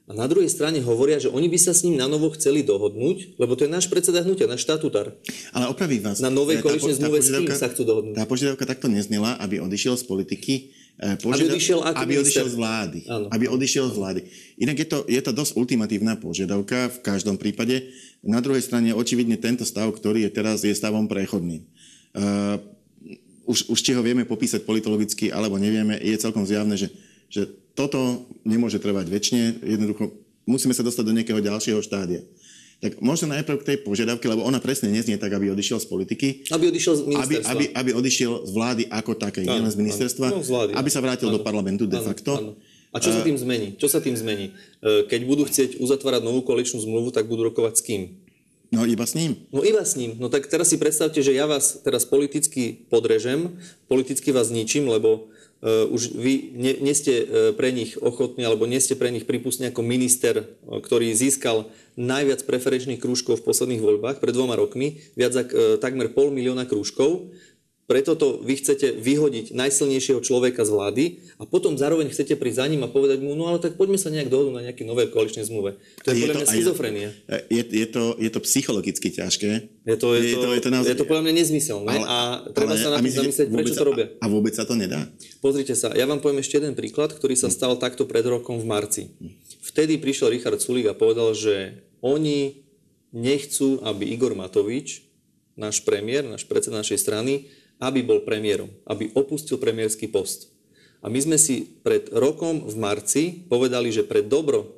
a 0.05 0.12
na 0.12 0.29
druhej 0.29 0.53
strane 0.53 0.85
hovoria, 0.85 1.17
že 1.17 1.32
oni 1.32 1.49
by 1.49 1.56
sa 1.56 1.73
s 1.73 1.81
ním 1.81 1.97
na 1.97 2.05
novo 2.05 2.29
chceli 2.37 2.60
dohodnúť, 2.60 3.41
lebo 3.41 3.56
to 3.56 3.65
je 3.65 3.72
náš 3.72 3.89
predseda 3.89 4.20
hnutia, 4.20 4.44
náš 4.44 4.69
štatutár. 4.69 5.17
Ale 5.56 5.72
opraví 5.72 5.96
vás. 5.96 6.20
Na 6.20 6.29
novej 6.29 6.60
koaličnej 6.60 7.01
zmluve 7.01 7.25
s 7.25 7.32
kým 7.32 7.56
sa 7.56 7.72
chcú 7.72 7.89
dohodnúť? 7.89 8.13
Tá 8.13 8.29
požiadavka 8.29 8.69
takto 8.69 8.93
neznela, 8.93 9.41
aby 9.41 9.65
odišiel 9.65 9.96
z 9.96 10.05
politiky, 10.05 10.77
eh, 11.01 11.17
Požiadav... 11.17 11.49
Aby 11.49 11.56
odišiel, 11.56 11.79
aby 11.81 12.13
odišiel 12.20 12.46
z 12.53 12.56
vlády. 12.60 13.01
Áno. 13.08 13.27
Aby 13.32 13.44
odišiel 13.49 13.87
z 13.89 13.96
vlády. 13.96 14.20
Inak 14.60 14.77
je 14.84 14.89
to, 14.93 14.99
je 15.08 15.20
to 15.25 15.32
dosť 15.32 15.56
ultimatívna 15.56 16.20
požiadavka 16.20 16.93
v 16.93 16.99
každom 17.01 17.41
prípade. 17.41 17.89
Na 18.20 18.44
druhej 18.44 18.60
strane 18.60 18.93
očividne 18.93 19.41
tento 19.41 19.65
stav, 19.65 19.89
ktorý 19.89 20.29
je 20.29 20.31
teraz, 20.37 20.69
je 20.69 20.77
stavom 20.77 21.08
prechodným. 21.08 21.65
Uh, 22.13 22.60
už, 23.44 23.69
už 23.70 23.79
či 23.81 23.93
ho 23.96 24.03
vieme 24.05 24.24
popísať 24.24 24.65
politologicky 24.65 25.31
alebo 25.32 25.60
nevieme, 25.60 25.96
je 26.01 26.17
celkom 26.17 26.44
zjavné, 26.44 26.77
že, 26.77 26.89
že 27.29 27.48
toto 27.77 28.29
nemôže 28.46 28.81
trvať 28.81 29.06
väčšine. 29.10 29.44
Jednoducho 29.65 30.15
musíme 30.48 30.77
sa 30.77 30.84
dostať 30.84 31.05
do 31.05 31.15
nejakého 31.17 31.41
ďalšieho 31.41 31.81
štádia. 31.81 32.24
Tak 32.82 33.01
možno 33.01 33.32
najprv 33.32 33.65
k 33.65 33.69
tej 33.72 33.79
požiadavke, 33.81 34.29
lebo 34.29 34.44
ona 34.44 34.60
presne 34.60 34.93
neznie 34.93 35.17
tak, 35.17 35.32
aby 35.32 35.48
odišiel 35.56 35.81
z 35.81 35.86
politiky. 35.89 36.27
Aby 36.53 36.69
odišiel 36.69 36.94
z 37.01 37.03
ministerstva. 37.06 37.53
Aby, 37.55 37.65
aby, 37.72 37.81
aby 37.81 37.91
odišiel 37.96 38.32
z 38.44 38.51
vlády 38.53 38.82
ako 38.93 39.13
také, 39.17 39.41
nielen 39.46 39.72
z 39.72 39.79
ministerstva. 39.79 40.27
No, 40.29 40.44
z 40.44 40.51
vlády, 40.53 40.70
aby 40.77 40.91
sa 40.93 41.01
vrátil 41.01 41.32
áno, 41.32 41.41
do 41.41 41.41
parlamentu 41.41 41.89
de 41.89 41.96
áno, 41.96 42.06
facto. 42.13 42.32
Áno. 42.36 42.53
A 42.94 43.03
čo 43.03 43.10
sa 43.10 43.27
tým 43.27 43.34
zmení? 43.34 43.74
Čo 43.74 43.91
sa 43.91 43.98
tým 43.98 44.15
zmení? 44.15 44.55
E, 44.84 45.08
keď 45.10 45.20
budú 45.27 45.43
chcieť 45.48 45.82
uzatvárať 45.82 46.22
novú 46.22 46.46
koaličnú 46.46 46.79
zmluvu, 46.79 47.10
tak 47.10 47.27
budú 47.27 47.51
rokovať 47.51 47.74
s 47.74 47.82
kým? 47.82 48.03
No 48.75 48.85
iba 48.85 49.07
s 49.07 49.15
ním. 49.15 49.39
No 49.55 49.63
iba 49.63 49.83
s 49.87 49.95
ním. 49.95 50.19
No 50.19 50.27
tak 50.27 50.51
teraz 50.51 50.69
si 50.69 50.77
predstavte, 50.77 51.23
že 51.23 51.33
ja 51.33 51.47
vás 51.47 51.81
teraz 51.81 52.03
politicky 52.03 52.85
podrežem, 52.91 53.55
politicky 53.87 54.35
vás 54.35 54.51
zničím, 54.51 54.91
lebo 54.91 55.31
uh, 55.63 55.87
už 55.95 56.19
vy 56.19 56.53
nie, 56.59 56.75
nie 56.83 56.95
ste 56.95 57.25
uh, 57.25 57.27
pre 57.55 57.71
nich 57.71 57.95
ochotní, 58.03 58.43
alebo 58.43 58.67
nie 58.67 58.83
ste 58.83 58.99
pre 58.99 59.15
nich 59.15 59.25
pripustní 59.25 59.71
ako 59.71 59.87
minister, 59.87 60.43
uh, 60.43 60.83
ktorý 60.83 61.15
získal 61.15 61.71
najviac 61.95 62.43
preferenčných 62.43 62.99
krúžkov 62.99 63.41
v 63.41 63.47
posledných 63.47 63.83
voľbách 63.83 64.19
pred 64.19 64.35
dvoma 64.35 64.59
rokmi, 64.59 64.99
viac 65.15 65.39
ako 65.39 65.55
uh, 65.55 65.65
takmer 65.79 66.11
pol 66.11 66.35
milióna 66.35 66.67
krúžkov. 66.67 67.31
Preto 67.84 68.17
to 68.17 68.41
vy 68.41 68.56
chcete 68.56 68.96
vyhodiť 68.96 69.53
najsilnejšieho 69.53 70.24
človeka 70.24 70.64
z 70.64 70.70
vlády 70.72 71.05
a 71.36 71.44
potom 71.44 71.76
zároveň 71.76 72.08
chcete 72.08 72.32
prísť 72.41 72.64
za 72.64 72.67
ním 72.72 72.82
a 72.84 72.88
povedať 72.88 73.20
mu, 73.20 73.36
no 73.36 73.53
ale 73.53 73.60
tak 73.60 73.76
poďme 73.76 74.00
sa 74.00 74.08
nejak 74.08 74.32
dohodnúť 74.32 74.56
na 74.56 74.62
nejaké 74.72 74.88
nové 74.88 75.05
koaličnej 75.12 75.44
zmluve. 75.44 75.76
To 76.00 76.08
je, 76.08 76.17
je 76.17 76.22
podľa 76.24 76.36
mňa 76.41 76.48
schizofrenia. 76.48 77.08
Je, 77.53 77.60
je, 77.60 77.86
to, 77.93 78.17
je 78.17 78.31
to 78.32 78.41
psychologicky 78.48 79.12
ťažké. 79.12 79.50
Je 79.84 79.96
to, 80.00 80.17
je, 80.17 80.32
je 80.32 80.36
to, 80.41 80.48
je 80.56 80.62
to, 80.64 80.70
naozaj, 80.72 80.96
je 80.96 80.98
to 80.98 81.05
podľa 81.05 81.22
mňa 81.29 81.34
nezmyselné 81.44 81.93
ale, 81.93 82.06
a 82.08 82.19
treba 82.56 82.72
ale, 82.72 82.81
sa 82.81 82.88
na 82.88 82.98
tým 83.05 83.12
zamyslieť, 83.12 83.48
prečo 83.53 83.74
to 83.76 83.84
robia. 83.84 84.06
A 84.24 84.26
vôbec 84.32 84.56
sa 84.56 84.64
to 84.64 84.72
nedá? 84.72 85.05
Pozrite 85.44 85.76
sa, 85.76 85.93
ja 85.93 86.08
vám 86.08 86.24
poviem 86.24 86.41
ešte 86.41 86.56
jeden 86.56 86.72
príklad, 86.72 87.12
ktorý 87.12 87.36
sa 87.36 87.53
stal 87.53 87.76
takto 87.76 88.08
pred 88.08 88.24
rokom 88.24 88.56
v 88.56 88.64
marci. 88.64 89.03
Vtedy 89.60 90.00
prišiel 90.00 90.32
Richard 90.32 90.56
Sulík 90.56 90.88
a 90.88 90.96
povedal, 90.96 91.36
že 91.36 91.84
oni 92.00 92.64
nechcú, 93.12 93.84
aby 93.84 94.08
Igor 94.08 94.32
Matovič, 94.32 95.05
náš 95.55 95.84
premiér, 95.86 96.26
náš 96.26 96.48
predseda 96.48 96.82
našej 96.82 96.98
strany, 96.98 97.46
aby 97.83 98.07
bol 98.07 98.23
premiérom, 98.23 98.71
aby 98.87 99.11
opustil 99.15 99.59
premiérsky 99.59 100.07
post. 100.07 100.55
A 101.05 101.13
my 101.13 101.21
sme 101.21 101.37
si 101.37 101.69
pred 101.85 102.09
rokom 102.15 102.65
v 102.65 102.75
marci 102.81 103.45
povedali, 103.45 103.93
že 103.93 104.09
pre 104.09 104.25
dobro 104.25 104.73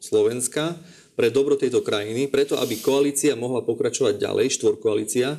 Slovenska, 0.00 0.78
pre 1.16 1.28
dobro 1.28 1.56
tejto 1.56 1.84
krajiny, 1.84 2.28
preto 2.32 2.56
aby 2.56 2.80
koalícia 2.80 3.36
mohla 3.36 3.60
pokračovať 3.60 4.16
ďalej, 4.16 4.56
štvorkoalícia, 4.56 5.36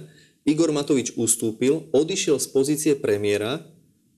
Igor 0.48 0.72
Matovič 0.72 1.18
ustúpil, 1.20 1.92
odišiel 1.92 2.40
z 2.40 2.48
pozície 2.56 2.94
premiéra. 2.96 3.68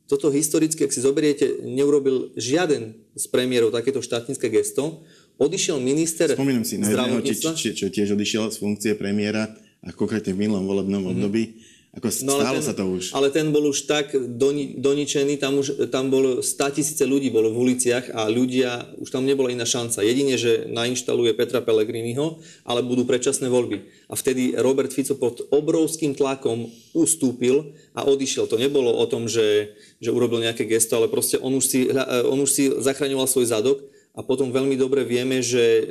Toto 0.05 0.29
historicky, 0.29 0.85
ak 0.85 0.93
si 0.93 1.01
zoberiete, 1.01 1.65
neurobil 1.65 2.29
žiaden 2.37 2.93
z 3.17 3.25
premiérov 3.33 3.73
takéto 3.73 4.01
štátnické 4.01 4.49
gesto. 4.53 5.01
Odišiel 5.41 5.81
minister 5.81 6.29
Spomínam 6.29 6.67
si 6.67 6.77
na 6.77 6.91
jedného, 6.91 7.23
čo, 7.25 7.55
čo 7.55 7.87
tiež 7.89 8.13
odišiel 8.13 8.51
z 8.53 8.57
funkcie 8.61 8.93
premiéra 8.93 9.55
a 9.81 9.89
konkrétne 9.95 10.35
v 10.35 10.45
minulom 10.45 10.67
volebnom 10.67 11.01
mm-hmm. 11.01 11.13
období 11.17 11.43
ako 11.89 12.05
no, 12.21 12.37
stalo 12.37 12.61
ten, 12.61 12.67
sa 12.69 12.73
to 12.77 12.85
už. 12.85 13.17
Ale 13.17 13.33
ten 13.33 13.49
bol 13.49 13.65
už 13.65 13.89
tak 13.89 14.13
doni, 14.13 14.77
doničený, 14.77 15.41
tam, 15.41 15.57
už, 15.57 15.89
tam 15.89 16.13
bolo 16.13 16.45
100 16.45 16.77
tisíce 16.77 17.01
ľudí 17.01 17.33
bolo 17.33 17.49
v 17.49 17.65
uliciach 17.65 18.13
a 18.13 18.29
ľudia, 18.29 18.93
už 19.01 19.09
tam 19.09 19.25
nebola 19.25 19.49
iná 19.49 19.65
šanca. 19.65 20.05
Jedine, 20.05 20.37
že 20.37 20.69
nainštaluje 20.69 21.33
Petra 21.33 21.65
Pellegriniho, 21.65 22.37
ale 22.61 22.85
budú 22.85 23.09
predčasné 23.09 23.49
voľby. 23.49 23.89
A 24.05 24.13
vtedy 24.13 24.53
Robert 24.53 24.93
Fico 24.93 25.17
pod 25.17 25.41
obrovským 25.49 26.13
tlakom 26.13 26.69
ustúpil 26.93 27.73
a 27.97 28.05
odišiel. 28.05 28.45
To 28.53 28.61
nebolo 28.61 28.93
o 28.93 29.05
tom, 29.09 29.25
že, 29.25 29.73
že 29.97 30.13
urobil 30.13 30.45
nejaké 30.45 30.69
gesto, 30.69 30.93
ale 30.93 31.09
proste 31.09 31.41
on 31.41 31.57
už 31.57 31.65
si, 31.65 31.89
on 32.29 32.37
už 32.37 32.49
si 32.53 32.69
zachraňoval 32.69 33.25
svoj 33.25 33.49
zadok 33.49 33.81
a 34.13 34.21
potom 34.21 34.53
veľmi 34.53 34.77
dobre 34.77 35.01
vieme, 35.09 35.41
že 35.41 35.63
e, 35.63 35.83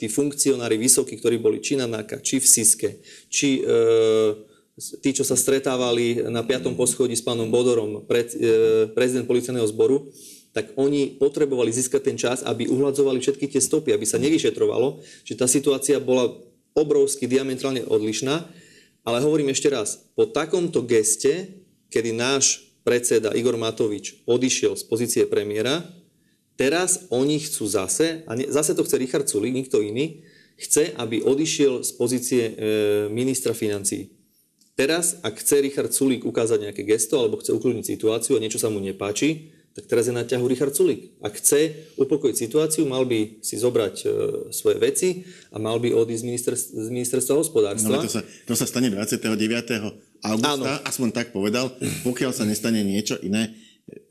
tí 0.00 0.08
funkcionári 0.08 0.80
vysokí, 0.80 1.20
ktorí 1.20 1.36
boli 1.36 1.60
či 1.60 1.76
na 1.76 1.84
NAKA, 1.84 2.24
či 2.24 2.40
v 2.40 2.46
SISKE, 2.46 2.90
či 3.32 3.60
e, 3.60 4.51
tí, 5.02 5.10
čo 5.14 5.22
sa 5.22 5.38
stretávali 5.38 6.18
na 6.26 6.42
piatom 6.42 6.74
poschodí 6.74 7.14
s 7.14 7.22
pánom 7.22 7.48
Bodorom, 7.48 8.02
pred, 8.04 8.34
e, 8.34 8.90
prezident 8.90 9.28
policajného 9.28 9.68
zboru, 9.70 10.10
tak 10.52 10.76
oni 10.76 11.16
potrebovali 11.16 11.72
získať 11.72 12.00
ten 12.04 12.16
čas, 12.20 12.44
aby 12.44 12.68
uhľadzovali 12.68 13.22
všetky 13.22 13.48
tie 13.48 13.62
stopy, 13.62 13.94
aby 13.96 14.04
sa 14.04 14.20
nevyšetrovalo, 14.20 15.00
že 15.24 15.38
tá 15.38 15.48
situácia 15.48 15.96
bola 15.96 16.28
obrovsky 16.76 17.24
diametrálne 17.24 17.84
odlišná. 17.88 18.44
Ale 19.02 19.18
hovorím 19.18 19.50
ešte 19.50 19.72
raz, 19.72 20.12
po 20.14 20.30
takomto 20.30 20.84
geste, 20.84 21.64
kedy 21.90 22.14
náš 22.14 22.70
predseda 22.86 23.34
Igor 23.34 23.58
Matovič 23.58 24.22
odišiel 24.28 24.78
z 24.78 24.84
pozície 24.86 25.22
premiéra, 25.26 25.82
teraz 26.54 27.10
oni 27.10 27.42
chcú 27.42 27.66
zase, 27.66 28.22
a 28.28 28.38
ne, 28.38 28.46
zase 28.46 28.78
to 28.78 28.86
chce 28.86 28.96
Richard 29.02 29.26
Sulík, 29.26 29.56
nikto 29.56 29.82
iný, 29.82 30.22
chce, 30.54 30.94
aby 30.94 31.24
odišiel 31.24 31.82
z 31.82 31.90
pozície 31.98 32.42
e, 32.46 32.52
ministra 33.10 33.56
financií. 33.56 34.21
Teraz, 34.72 35.20
ak 35.20 35.36
chce 35.36 35.60
Richard 35.60 35.92
Sulík 35.92 36.24
ukázať 36.24 36.68
nejaké 36.68 36.82
gesto 36.88 37.20
alebo 37.20 37.36
chce 37.36 37.52
ukludniť 37.52 37.84
situáciu 37.84 38.40
a 38.40 38.42
niečo 38.42 38.56
sa 38.56 38.72
mu 38.72 38.80
nepáči, 38.80 39.52
tak 39.72 39.88
teraz 39.88 40.04
je 40.08 40.16
na 40.16 40.24
ťahu 40.24 40.44
Richard 40.48 40.76
Sulík. 40.76 41.16
Ak 41.24 41.40
chce 41.40 41.92
upokojiť 41.96 42.36
situáciu, 42.36 42.84
mal 42.84 43.08
by 43.08 43.40
si 43.40 43.56
zobrať 43.56 43.94
e, 44.04 44.06
svoje 44.52 44.76
veci 44.76 45.24
a 45.48 45.56
mal 45.56 45.80
by 45.80 45.96
odísť 45.96 46.20
z, 46.20 46.24
minister, 46.28 46.54
z 46.56 46.88
ministerstva 46.92 47.34
hospodárstva. 47.40 47.96
No, 47.96 48.04
to, 48.04 48.12
sa, 48.12 48.20
to 48.24 48.52
sa 48.52 48.68
stane 48.68 48.92
29. 48.92 49.32
augusta, 50.28 50.72
Áno. 50.76 50.84
aspoň 50.84 51.08
tak 51.16 51.32
povedal, 51.32 51.72
pokiaľ 52.04 52.36
sa 52.36 52.44
nestane 52.44 52.84
niečo 52.84 53.16
iné. 53.24 53.52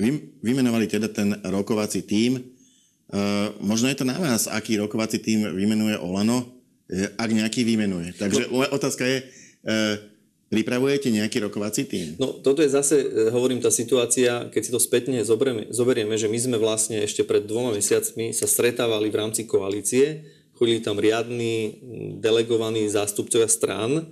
Vy, 0.01 0.41
vymenovali 0.41 0.89
teda 0.89 1.13
ten 1.13 1.38
rokovací 1.46 2.10
tím. 2.10 2.41
E, 2.41 2.41
možno 3.62 3.86
je 3.89 4.01
to 4.01 4.06
na 4.06 4.18
vás, 4.18 4.50
aký 4.50 4.82
rokovací 4.82 5.22
tím 5.22 5.46
vymenuje 5.46 5.94
Olano, 6.01 6.58
e, 6.89 7.06
ak 7.06 7.30
nejaký 7.30 7.62
vymenuje. 7.65 8.18
Takže 8.18 8.50
no. 8.50 8.65
otázka 8.65 9.06
je, 9.06 9.18
e, 9.62 10.11
Pripravujete 10.51 11.08
nejaký 11.15 11.48
rokovací 11.48 11.88
tým? 11.88 12.20
No 12.20 12.36
toto 12.36 12.60
je 12.60 12.67
zase, 12.67 13.00
e, 13.00 13.31
hovorím, 13.31 13.63
tá 13.63 13.72
situácia, 13.72 14.51
keď 14.51 14.62
si 14.67 14.72
to 14.75 14.84
spätne 14.84 15.24
zoberieme, 15.24 15.72
zoberieme, 15.72 16.20
že 16.20 16.27
my 16.27 16.36
sme 16.36 16.58
vlastne 16.60 17.00
ešte 17.00 17.24
pred 17.24 17.48
dvoma 17.48 17.72
mesiacmi 17.72 18.36
sa 18.36 18.51
stretávali 18.51 19.08
v 19.08 19.15
rámci 19.15 19.48
koalície, 19.48 20.27
chodili 20.60 20.84
tam 20.84 21.00
riadni 21.00 21.79
delegovaní 22.20 22.84
zástupcovia 22.91 23.48
strán. 23.48 24.12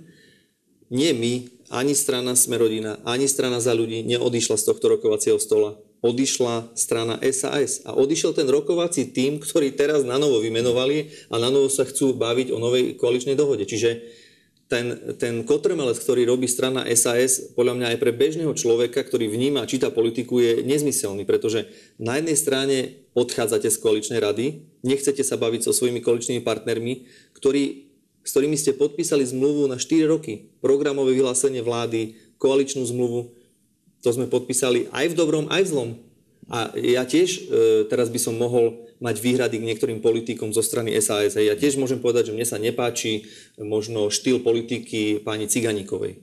Nie 0.88 1.12
my, 1.12 1.60
ani 1.68 1.92
strana 1.92 2.32
Smerodina, 2.32 2.96
ani 3.04 3.28
strana 3.28 3.60
za 3.60 3.76
ľudí 3.76 4.00
neodišla 4.08 4.56
z 4.56 4.64
tohto 4.64 4.96
rokovacieho 4.96 5.36
stola. 5.36 5.76
Odišla 6.00 6.72
strana 6.72 7.20
SAS 7.30 7.84
a 7.84 7.92
odišiel 7.92 8.32
ten 8.32 8.48
rokovací 8.48 9.12
tým, 9.12 9.44
ktorý 9.44 9.76
teraz 9.76 10.08
na 10.08 10.16
novo 10.16 10.40
vymenovali 10.40 11.28
a 11.28 11.36
na 11.36 11.52
novo 11.52 11.68
sa 11.68 11.84
chcú 11.84 12.16
baviť 12.16 12.48
o 12.48 12.56
novej 12.56 12.96
koaličnej 12.96 13.36
dohode. 13.36 13.68
Čiže 13.68 14.19
ten, 14.70 15.18
ten 15.18 15.42
kotrmelec, 15.42 15.98
ktorý 15.98 16.30
robí 16.30 16.46
strana 16.46 16.86
SAS, 16.94 17.42
podľa 17.58 17.74
mňa 17.74 17.86
aj 17.90 17.98
pre 17.98 18.14
bežného 18.14 18.54
človeka, 18.54 19.02
ktorý 19.02 19.26
vníma 19.26 19.66
číta 19.66 19.90
politiku, 19.90 20.38
je 20.38 20.62
nezmyselný, 20.62 21.26
pretože 21.26 21.66
na 21.98 22.22
jednej 22.22 22.38
strane 22.38 22.76
odchádzate 23.18 23.66
z 23.66 23.80
koaličnej 23.82 24.22
rady, 24.22 24.62
nechcete 24.86 25.26
sa 25.26 25.34
baviť 25.34 25.66
so 25.66 25.74
svojimi 25.74 25.98
koaličnými 25.98 26.46
partnermi, 26.46 27.02
ktorí, 27.34 27.90
s 28.22 28.30
ktorými 28.30 28.54
ste 28.54 28.78
podpísali 28.78 29.26
zmluvu 29.26 29.66
na 29.66 29.74
4 29.74 30.06
roky. 30.06 30.54
Programové 30.62 31.18
vyhlásenie 31.18 31.66
vlády, 31.66 32.14
koaličnú 32.38 32.86
zmluvu, 32.86 33.34
to 34.06 34.08
sme 34.14 34.30
podpísali 34.30 34.86
aj 34.94 35.10
v 35.10 35.18
dobrom, 35.18 35.50
aj 35.50 35.66
v 35.66 35.70
zlom. 35.74 35.90
A 36.46 36.70
ja 36.78 37.02
tiež 37.02 37.28
e, 37.28 37.40
teraz 37.90 38.06
by 38.06 38.22
som 38.22 38.38
mohol 38.38 38.86
mať 39.00 39.16
výhrady 39.18 39.56
k 39.58 39.68
niektorým 39.72 40.04
politikom 40.04 40.52
zo 40.52 40.60
strany 40.60 40.92
SAS. 41.00 41.34
Ja 41.40 41.56
tiež 41.56 41.80
môžem 41.80 41.98
povedať, 41.98 42.30
že 42.30 42.36
mne 42.36 42.46
sa 42.46 42.60
nepáči 42.60 43.26
možno 43.56 44.12
štýl 44.12 44.44
politiky 44.44 45.24
pani 45.24 45.48
Ciganíkovej. 45.48 46.20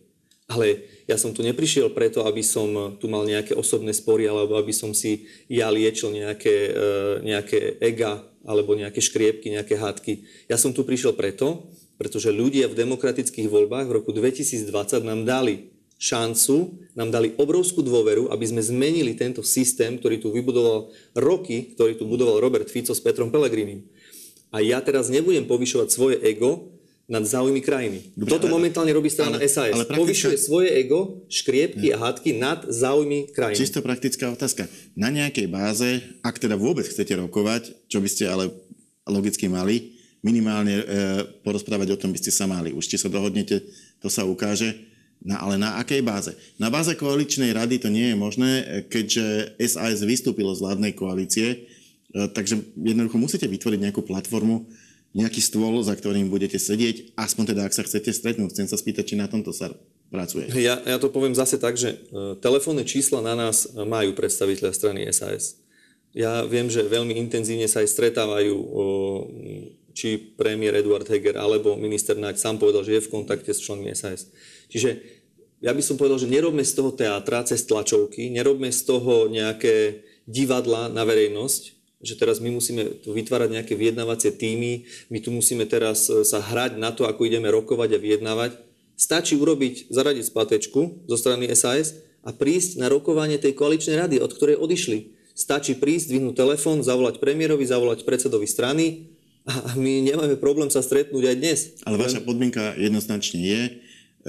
Ale 0.48 0.88
ja 1.12 1.19
som 1.19 1.36
tu 1.36 1.43
neprišiel 1.43 1.91
preto, 1.91 2.24
aby 2.24 2.39
som 2.39 2.96
tu 2.96 3.12
mal 3.12 3.27
nejaké 3.27 3.51
osobné 3.51 3.91
spory, 3.91 4.31
alebo 4.31 4.55
aby 4.55 4.72
som 4.72 4.96
si 4.96 5.27
ja 5.51 5.67
liečil 5.67 6.15
nejaké, 6.15 6.55
e, 6.72 6.84
nejaké 7.27 7.60
ega, 7.84 8.24
alebo 8.48 8.72
nejaké 8.72 9.03
škriepky, 9.03 9.51
nejaké 9.51 9.75
hádky. 9.75 10.24
Ja 10.48 10.55
som 10.55 10.72
tu 10.72 10.88
prišiel 10.88 11.12
preto, 11.19 11.67
pretože 12.00 12.31
ľudia 12.31 12.72
v 12.72 12.79
demokratických 12.79 13.51
voľbách 13.51 13.91
v 13.91 13.96
roku 14.00 14.15
2020 14.15 14.72
nám 15.03 15.27
dali 15.27 15.76
šancu, 15.98 16.77
nám 16.94 17.10
dali 17.10 17.34
obrovskú 17.42 17.82
dôveru, 17.82 18.30
aby 18.30 18.46
sme 18.46 18.62
zmenili 18.62 19.18
tento 19.18 19.42
systém, 19.42 19.98
ktorý 19.98 20.22
tu 20.22 20.30
vybudoval 20.30 20.94
roky, 21.18 21.74
ktorý 21.74 21.98
tu 21.98 22.06
budoval 22.06 22.38
Robert 22.38 22.70
Fico 22.70 22.94
s 22.94 23.01
Petrom 23.01 23.34
Pelegrinim. 23.34 23.86
A 24.54 24.62
ja 24.62 24.80
teraz 24.80 25.10
nebudem 25.10 25.44
povyšovať 25.50 25.88
svoje 25.89 26.18
ego 26.24 26.77
nad 27.08 27.24
záujmy 27.24 27.63
krajiny. 27.63 28.13
Dobre, 28.20 28.36
Toto 28.36 28.51
momentálne 28.51 28.92
robí 28.92 29.08
strana 29.08 29.39
ale, 29.39 29.48
SAS. 29.48 29.72
Ale 29.72 29.88
praktická... 29.88 30.04
Povyšuje 30.04 30.38
svoje 30.38 30.70
ego, 30.75 31.24
škriepky 31.32 31.96
a 31.96 31.98
hádky 31.98 32.36
nad 32.36 32.68
záujmy 32.68 33.32
krajiny. 33.32 33.63
Čisto 33.63 33.80
praktická 33.80 34.27
otázka. 34.27 34.68
Na 34.92 35.08
nejakej 35.08 35.48
báze, 35.48 36.04
ak 36.20 36.36
teda 36.36 36.60
vôbec 36.60 36.84
chcete 36.84 37.16
rokovať, 37.16 37.88
čo 37.88 38.04
by 38.04 38.10
ste 38.12 38.27
ale 38.27 38.51
logicky 39.08 39.48
mali, 39.48 39.96
minimálne 40.20 40.75
e, 40.75 40.86
porozprávať 41.48 41.96
o 41.96 42.00
tom 42.00 42.12
by 42.12 42.20
ste 42.20 42.32
sa 42.36 42.44
mali. 42.44 42.75
Už 42.75 42.84
či 42.92 43.00
sa 43.00 43.08
dohodnete, 43.08 43.63
to 44.04 44.12
sa 44.12 44.27
ukáže 44.27 44.75
na, 45.24 45.41
ale 45.41 45.57
na 45.57 45.81
akej 45.81 46.01
báze? 46.05 46.31
Na 46.62 46.69
báze 46.69 46.93
koaličnej 46.93 47.51
rady 47.51 47.81
to 47.81 47.89
nie 47.89 48.13
je 48.13 48.17
možné, 48.17 48.51
keďže 48.88 49.57
SAS 49.65 50.05
vystúpilo 50.05 50.53
z 50.53 50.63
vládnej 50.63 50.93
koalície, 50.93 51.47
e, 51.50 51.57
takže 52.29 52.62
jednoducho 52.77 53.17
musíte 53.17 53.47
vytvoriť 53.50 53.79
nejakú 53.81 54.05
platformu, 54.05 54.69
nejaký 55.17 55.41
stôl, 55.41 55.81
za 55.81 55.97
ktorým 55.97 56.29
budete 56.29 56.62
sedieť, 56.62 57.17
aspoň 57.17 57.55
teda, 57.55 57.62
ak 57.65 57.74
sa 57.74 57.81
chcete 57.81 58.13
stretnúť. 58.13 58.53
Chcem 58.53 58.67
sa 58.69 58.77
spýtať, 58.77 59.03
či 59.03 59.15
na 59.17 59.25
tomto 59.25 59.50
sa 59.50 59.74
pracuje. 60.13 60.47
Ja, 60.55 60.77
ja 60.86 61.01
to 61.01 61.09
poviem 61.09 61.33
zase 61.33 61.57
tak, 61.57 61.75
že 61.75 61.97
e, 61.97 62.38
telefónne 62.38 62.86
čísla 62.86 63.19
na 63.25 63.33
nás 63.33 63.67
majú 63.74 64.13
predstaviteľa 64.13 64.71
strany 64.71 65.09
SAS. 65.09 65.57
Ja 66.15 66.41
viem, 66.47 66.71
že 66.71 66.88
veľmi 66.88 67.13
intenzívne 67.13 67.69
sa 67.69 67.86
aj 67.86 67.93
stretávajú 67.93 68.55
či 69.97 70.17
premiér 70.38 70.86
Eduard 70.86 71.09
Heger 71.09 71.41
alebo 71.41 71.74
minister 71.74 72.13
Naď 72.13 72.38
sám 72.38 72.62
povedal, 72.62 72.86
že 72.86 73.01
je 73.01 73.05
v 73.09 73.12
kontakte 73.12 73.50
s 73.50 73.62
členmi 73.65 73.89
SAS. 73.97 74.29
Čiže 74.67 75.17
ja 75.57 75.74
by 75.74 75.81
som 75.81 75.97
povedal, 75.97 76.21
že 76.21 76.29
nerobme 76.29 76.62
z 76.62 76.74
toho 76.77 76.93
teátra 76.93 77.41
cez 77.41 77.65
tlačovky, 77.65 78.29
nerobme 78.29 78.69
z 78.69 78.81
toho 78.86 79.25
nejaké 79.25 80.05
divadla 80.29 80.91
na 80.91 81.01
verejnosť, 81.01 81.62
že 81.97 82.13
teraz 82.13 82.38
my 82.38 82.53
musíme 82.53 83.01
tu 83.01 83.09
vytvárať 83.09 83.57
nejaké 83.57 83.74
vyjednávacie 83.74 84.38
týmy, 84.38 84.86
my 85.09 85.17
tu 85.17 85.33
musíme 85.33 85.65
teraz 85.65 86.05
e, 86.13 86.21
sa 86.21 86.38
hrať 86.38 86.77
na 86.77 86.93
to, 86.93 87.09
ako 87.09 87.25
ideme 87.25 87.50
rokovať 87.50 87.97
a 87.97 88.01
vyjednávať. 88.01 88.51
Stačí 88.93 89.33
urobiť, 89.33 89.89
zaradiť 89.89 90.29
spátečku 90.29 91.09
zo 91.09 91.17
strany 91.17 91.50
SAS 91.57 91.97
a 92.21 92.29
prísť 92.33 92.77
na 92.77 92.89
rokovanie 92.89 93.41
tej 93.41 93.57
koaličnej 93.57 93.97
rady, 93.97 94.21
od 94.21 94.29
ktorej 94.29 94.62
odišli. 94.62 95.17
Stačí 95.33 95.77
prísť, 95.77 96.13
dvihnúť 96.13 96.38
telefón, 96.38 96.86
zavolať 96.86 97.17
premiérovi, 97.17 97.65
zavolať 97.65 98.05
predsedovi 98.05 98.45
strany 98.45 98.86
a 99.47 99.74
my 99.79 100.03
nemáme 100.05 100.36
problém 100.38 100.69
sa 100.69 100.83
stretnúť 100.83 101.24
aj 101.33 101.36
dnes. 101.38 101.59
Ale 101.88 101.97
vaša 101.97 102.25
podmienka 102.25 102.77
jednoznačne 102.77 103.39
je, 103.41 103.62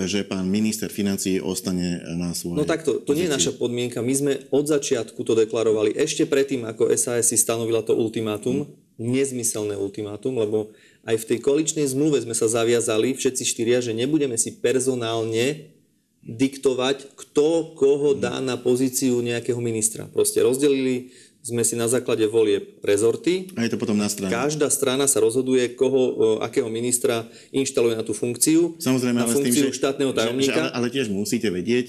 že 0.07 0.23
pán 0.23 0.47
minister 0.47 0.87
financí 0.87 1.43
ostane 1.43 1.99
na 2.15 2.31
svojej 2.31 2.63
No 2.63 2.69
takto, 2.69 3.03
to 3.03 3.19
nie 3.19 3.27
je 3.27 3.35
naša 3.35 3.53
podmienka. 3.59 3.99
My 3.99 4.15
sme 4.15 4.33
od 4.55 4.71
začiatku 4.71 5.19
to 5.27 5.35
deklarovali. 5.35 5.99
Ešte 5.99 6.23
predtým, 6.23 6.63
ako 6.71 6.95
SAS 6.95 7.35
si 7.35 7.37
stanovila 7.41 7.83
to 7.83 7.99
ultimátum, 7.99 8.63
hmm. 8.63 8.71
nezmyselné 8.95 9.75
ultimátum, 9.75 10.39
lebo 10.39 10.71
aj 11.03 11.19
v 11.19 11.29
tej 11.35 11.39
koaličnej 11.43 11.87
zmluve 11.91 12.23
sme 12.23 12.37
sa 12.37 12.47
zaviazali, 12.47 13.19
všetci 13.19 13.43
štyria, 13.43 13.83
že 13.83 13.91
nebudeme 13.91 14.39
si 14.39 14.55
personálne 14.55 15.75
diktovať, 16.23 17.17
kto 17.17 17.73
koho 17.75 18.13
dá 18.13 18.39
na 18.45 18.61
pozíciu 18.61 19.19
nejakého 19.25 19.59
ministra. 19.59 20.05
Proste 20.11 20.45
rozdelili 20.45 21.11
sme 21.49 21.65
si 21.65 21.73
na 21.81 21.89
základe 21.89 22.29
volieb 22.29 22.77
rezorty. 22.85 23.49
A 23.57 23.65
je 23.65 23.73
to 23.73 23.81
potom 23.81 23.97
na 23.97 24.13
strane. 24.13 24.29
Každá 24.29 24.69
strana 24.69 25.09
sa 25.09 25.25
rozhoduje, 25.25 25.73
koho, 25.73 26.37
akého 26.45 26.69
ministra 26.69 27.25
inštaluje 27.49 27.97
na 27.97 28.05
tú 28.05 28.13
funkciu. 28.13 28.77
Samozrejme, 28.77 29.17
na 29.17 29.25
ale 29.25 29.33
funkciu 29.33 29.65
tým, 29.65 29.73
že, 29.73 29.81
štátneho 29.81 30.13
tajomníka. 30.13 30.53
Že, 30.53 30.61
že, 30.61 30.61
ale, 30.61 30.73
ale 30.77 30.87
tiež 30.93 31.09
musíte 31.09 31.49
vedieť, 31.49 31.87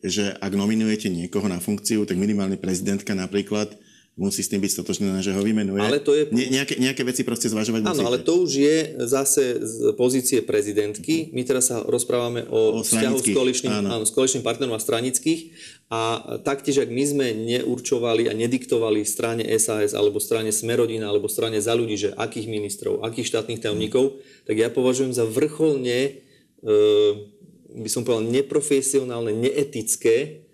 že 0.00 0.32
ak 0.38 0.52
nominujete 0.54 1.10
niekoho 1.10 1.50
na 1.50 1.58
funkciu, 1.58 2.06
tak 2.06 2.16
minimálne 2.16 2.54
prezidentka 2.54 3.12
napríklad 3.12 3.74
musí 4.20 4.44
s 4.44 4.52
tým 4.52 4.60
byť 4.60 4.72
stotočnená, 4.76 5.24
že 5.24 5.32
ho 5.32 5.40
vymenuje. 5.40 5.80
Ale 5.80 5.96
to 6.04 6.12
je... 6.12 6.28
Ne, 6.28 6.52
nejaké, 6.52 6.76
nejaké 6.76 7.00
veci 7.08 7.24
proste 7.24 7.48
zvažovať 7.48 7.88
Áno, 7.88 8.04
ale 8.04 8.20
to 8.20 8.44
už 8.44 8.52
je 8.52 8.76
zase 9.08 9.64
z 9.64 9.96
pozície 9.96 10.44
prezidentky. 10.44 11.32
My 11.32 11.40
teraz 11.48 11.72
sa 11.72 11.80
rozprávame 11.80 12.44
o, 12.52 12.78
o 12.78 12.84
vzťahu 12.84 13.16
s 13.16 13.26
koaličným, 13.32 13.72
áno. 13.72 13.88
Áno, 13.88 14.04
s 14.04 14.12
koaličným 14.12 14.44
partnerom 14.44 14.76
a 14.76 14.80
stranických. 14.84 15.56
A 15.88 16.20
taktiež, 16.44 16.84
ak 16.84 16.92
my 16.92 17.04
sme 17.08 17.26
neurčovali 17.32 18.28
a 18.28 18.36
nediktovali 18.36 19.08
strane 19.08 19.48
SAS 19.56 19.96
alebo 19.96 20.20
strane 20.20 20.52
Smerodina 20.52 21.08
alebo 21.08 21.32
strane 21.32 21.56
za 21.56 21.72
ľudí, 21.72 21.96
že 21.96 22.12
akých 22.12 22.44
ministrov, 22.44 23.00
akých 23.00 23.32
štátnych 23.32 23.64
tajomníkov, 23.64 24.20
tak 24.44 24.60
ja 24.60 24.68
považujem 24.68 25.16
za 25.16 25.24
vrcholne, 25.24 26.20
e, 26.60 26.72
by 27.72 27.88
som 27.88 28.04
povedal, 28.04 28.28
neprofesionálne, 28.28 29.32
neetické 29.32 30.44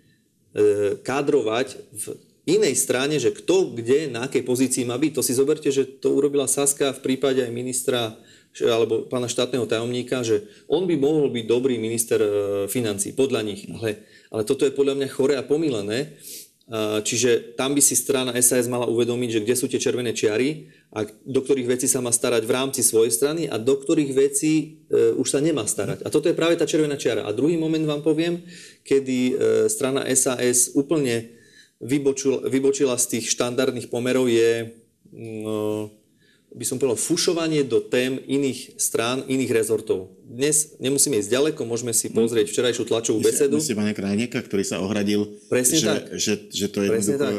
e, 0.55 0.95
kádrovať 1.03 1.75
v 1.91 2.15
inej 2.47 2.79
strane, 2.79 3.19
že 3.19 3.35
kto 3.35 3.75
kde, 3.75 4.07
na 4.07 4.25
akej 4.25 4.47
pozícii 4.47 4.87
má 4.87 4.95
byť. 4.95 5.11
To 5.19 5.21
si 5.21 5.35
zoberte, 5.35 5.67
že 5.67 5.83
to 5.83 6.15
urobila 6.15 6.47
Saska 6.47 6.95
v 6.95 7.03
prípade 7.03 7.43
aj 7.43 7.51
ministra 7.51 8.15
alebo 8.57 9.05
pána 9.05 9.29
štátneho 9.29 9.69
tajomníka, 9.69 10.25
že 10.25 10.49
on 10.65 10.89
by 10.89 10.97
mohol 10.97 11.29
byť 11.29 11.45
dobrý 11.45 11.77
minister 11.77 12.17
e, 12.17 12.29
financí, 12.65 13.13
podľa 13.13 13.45
nich. 13.45 13.69
Ale, 13.69 14.01
ale 14.33 14.41
toto 14.47 14.65
je 14.65 14.73
podľa 14.73 14.97
mňa 14.97 15.13
chore 15.13 15.37
a 15.37 15.45
pomílené. 15.45 16.17
Čiže 16.99 17.55
tam 17.55 17.71
by 17.71 17.79
si 17.79 17.95
strana 17.95 18.35
SAS 18.43 18.67
mala 18.67 18.91
uvedomiť, 18.91 19.39
že 19.39 19.43
kde 19.47 19.55
sú 19.55 19.71
tie 19.71 19.79
červené 19.79 20.11
čiary 20.11 20.67
a 20.91 21.07
do 21.07 21.39
ktorých 21.39 21.63
vecí 21.63 21.87
sa 21.87 22.03
má 22.03 22.11
starať 22.11 22.43
v 22.43 22.51
rámci 22.51 22.83
svojej 22.83 23.07
strany 23.07 23.47
a 23.47 23.55
do 23.55 23.79
ktorých 23.79 24.11
vecí 24.11 24.83
e, 24.91 25.15
už 25.15 25.31
sa 25.31 25.39
nemá 25.39 25.63
starať. 25.63 26.03
A 26.03 26.11
toto 26.11 26.27
je 26.27 26.35
práve 26.35 26.59
tá 26.59 26.67
červená 26.67 26.99
čiara. 26.99 27.23
A 27.23 27.31
druhý 27.31 27.55
moment 27.55 27.87
vám 27.87 28.03
poviem, 28.03 28.43
kedy 28.83 29.19
e, 29.31 29.33
strana 29.71 30.03
SAS 30.11 30.75
úplne 30.75 31.36
vybočil, 31.81 32.45
vybočila 32.49 32.97
z 32.97 33.17
tých 33.17 33.33
štandardných 33.33 33.89
pomerov 33.89 34.29
je, 34.29 34.73
no, 35.13 35.91
by 36.47 36.65
som 36.65 36.79
povedal, 36.79 36.97
fušovanie 36.97 37.61
do 37.67 37.83
tém 37.83 38.17
iných 38.23 38.79
strán, 38.81 39.21
iných 39.27 39.51
rezortov. 39.51 40.15
Dnes 40.25 40.79
nemusíme 40.79 41.19
ísť 41.19 41.29
ďaleko, 41.29 41.61
môžeme 41.67 41.91
si 41.93 42.09
pozrieť 42.09 42.49
včerajšiu 42.49 42.83
tlačovú 42.87 43.19
besedu. 43.21 43.59
Myslíte 43.59 43.77
pána 43.77 43.93
Krajniaka, 43.93 44.39
ktorý 44.41 44.63
sa 44.63 44.81
ohradil, 44.81 45.27
Presne 45.51 45.77
že, 45.77 45.85
tak. 45.85 46.03
Že, 46.15 46.33
že 46.49 46.67
to 46.71 46.79
je, 46.81 46.89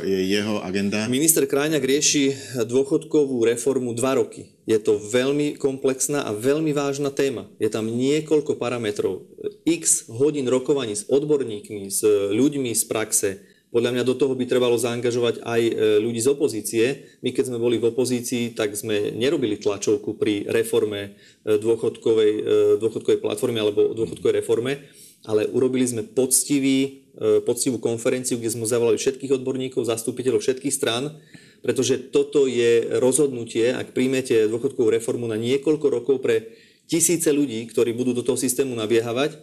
je 0.06 0.20
jeho 0.28 0.60
agenda? 0.62 1.08
Minister 1.10 1.48
Krajňák 1.48 1.82
rieši 1.82 2.36
dôchodkovú 2.62 3.42
reformu 3.48 3.96
dva 3.96 4.20
roky. 4.20 4.54
Je 4.68 4.76
to 4.76 5.00
veľmi 5.00 5.56
komplexná 5.56 6.28
a 6.28 6.36
veľmi 6.36 6.76
vážna 6.76 7.08
téma. 7.08 7.48
Je 7.56 7.72
tam 7.72 7.88
niekoľko 7.88 8.60
parametrov. 8.60 9.24
X 9.64 10.12
hodín 10.12 10.46
rokovaní 10.52 10.92
s 10.94 11.08
odborníkmi, 11.08 11.88
s 11.88 12.04
ľuďmi 12.32 12.76
z 12.76 12.82
praxe, 12.84 13.28
podľa 13.68 13.90
mňa 13.92 14.04
do 14.08 14.16
toho 14.16 14.32
by 14.32 14.48
trebalo 14.48 14.80
zaangažovať 14.80 15.44
aj 15.44 15.60
e, 15.60 15.72
ľudí 16.00 16.20
z 16.24 16.28
opozície. 16.32 16.84
My 17.20 17.36
keď 17.36 17.52
sme 17.52 17.58
boli 17.60 17.76
v 17.76 17.92
opozícii, 17.92 18.56
tak 18.56 18.72
sme 18.72 19.12
nerobili 19.12 19.60
tlačovku 19.60 20.16
pri 20.16 20.48
reforme 20.48 21.12
e, 21.44 21.60
dôchodkovej, 21.60 22.32
e, 22.32 22.42
dôchodkovej 22.80 23.20
platformy 23.20 23.60
alebo 23.60 23.92
dôchodkovej 23.92 24.40
reforme, 24.40 24.88
ale 25.28 25.44
urobili 25.52 25.84
sme 25.84 26.06
poctivý, 26.06 27.04
poctivú 27.42 27.82
konferenciu, 27.82 28.38
kde 28.38 28.54
sme 28.54 28.70
zavolali 28.70 28.94
všetkých 28.94 29.42
odborníkov, 29.42 29.90
zastupiteľov 29.90 30.38
všetkých 30.38 30.70
strán, 30.70 31.18
pretože 31.58 31.98
toto 32.14 32.46
je 32.46 32.86
rozhodnutie, 33.02 33.74
ak 33.74 33.90
príjmete 33.90 34.46
dôchodkovú 34.46 34.94
reformu 34.94 35.26
na 35.26 35.34
niekoľko 35.34 35.86
rokov 35.90 36.22
pre 36.22 36.54
tisíce 36.86 37.26
ľudí, 37.34 37.66
ktorí 37.66 37.90
budú 37.98 38.14
do 38.14 38.22
toho 38.22 38.38
systému 38.38 38.78
nabiehavať, 38.78 39.34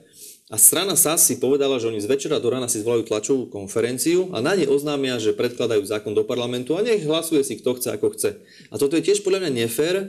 a 0.45 0.62
strana 0.62 0.93
SAS 0.93 1.25
si 1.25 1.41
povedala, 1.41 1.81
že 1.81 1.89
oni 1.89 1.97
z 1.97 2.05
večera 2.05 2.38
do 2.38 2.53
rána 2.53 2.69
si 2.69 2.77
zvolajú 2.77 3.10
tlačovú 3.10 3.49
konferenciu 3.49 4.29
a 4.29 4.45
na 4.45 4.53
nej 4.53 4.69
oznámia, 4.69 5.17
že 5.17 5.34
predkladajú 5.34 5.81
zákon 5.81 6.13
do 6.13 6.21
parlamentu 6.21 6.77
a 6.77 6.86
nech 6.86 7.01
hlasuje 7.01 7.41
si 7.41 7.58
kto 7.58 7.81
chce, 7.81 7.89
ako 7.97 8.13
chce. 8.13 8.45
A 8.69 8.77
toto 8.77 8.93
je 8.93 9.01
tiež 9.10 9.25
podľa 9.25 9.41
mňa 9.41 9.51
nefér, 9.65 9.95
e, 9.97 10.05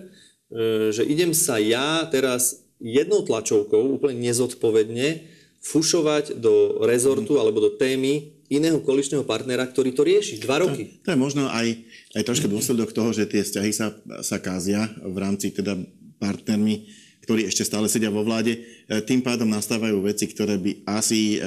že 0.93 1.09
idem 1.09 1.33
sa 1.33 1.57
ja 1.57 2.05
teraz 2.13 2.69
jednou 2.77 3.25
tlačovkou 3.25 3.97
úplne 3.97 4.21
nezodpovedne 4.29 5.25
fušovať 5.65 6.37
do 6.37 6.85
rezortu 6.85 7.33
mm. 7.33 7.41
alebo 7.41 7.59
do 7.65 7.73
témy 7.73 8.37
iného 8.53 8.85
koaličného 8.85 9.25
partnera, 9.25 9.65
ktorý 9.65 9.97
to 9.97 10.05
rieši 10.05 10.45
dva 10.45 10.61
roky. 10.61 11.01
To, 11.01 11.11
to 11.11 11.13
je 11.17 11.19
možno 11.19 11.49
aj, 11.49 11.81
aj 12.13 12.23
troška 12.29 12.47
dôsledok 12.53 12.93
toho, 12.93 13.09
že 13.17 13.25
tie 13.25 13.41
vzťahy 13.41 13.73
sa, 13.73 13.97
sa 14.21 14.37
kázia 14.37 14.85
v 15.01 15.17
rámci 15.17 15.49
teda 15.49 15.81
partnermi 16.21 17.06
ktorí 17.27 17.51
ešte 17.51 17.67
stále 17.67 17.91
sedia 17.91 18.07
vo 18.07 18.23
vláde. 18.23 18.55
E, 18.87 19.03
tým 19.03 19.19
pádom 19.19 19.51
nastávajú 19.51 19.99
veci, 20.07 20.31
ktoré 20.31 20.55
by 20.63 20.87
asi 20.87 21.37
e, 21.37 21.39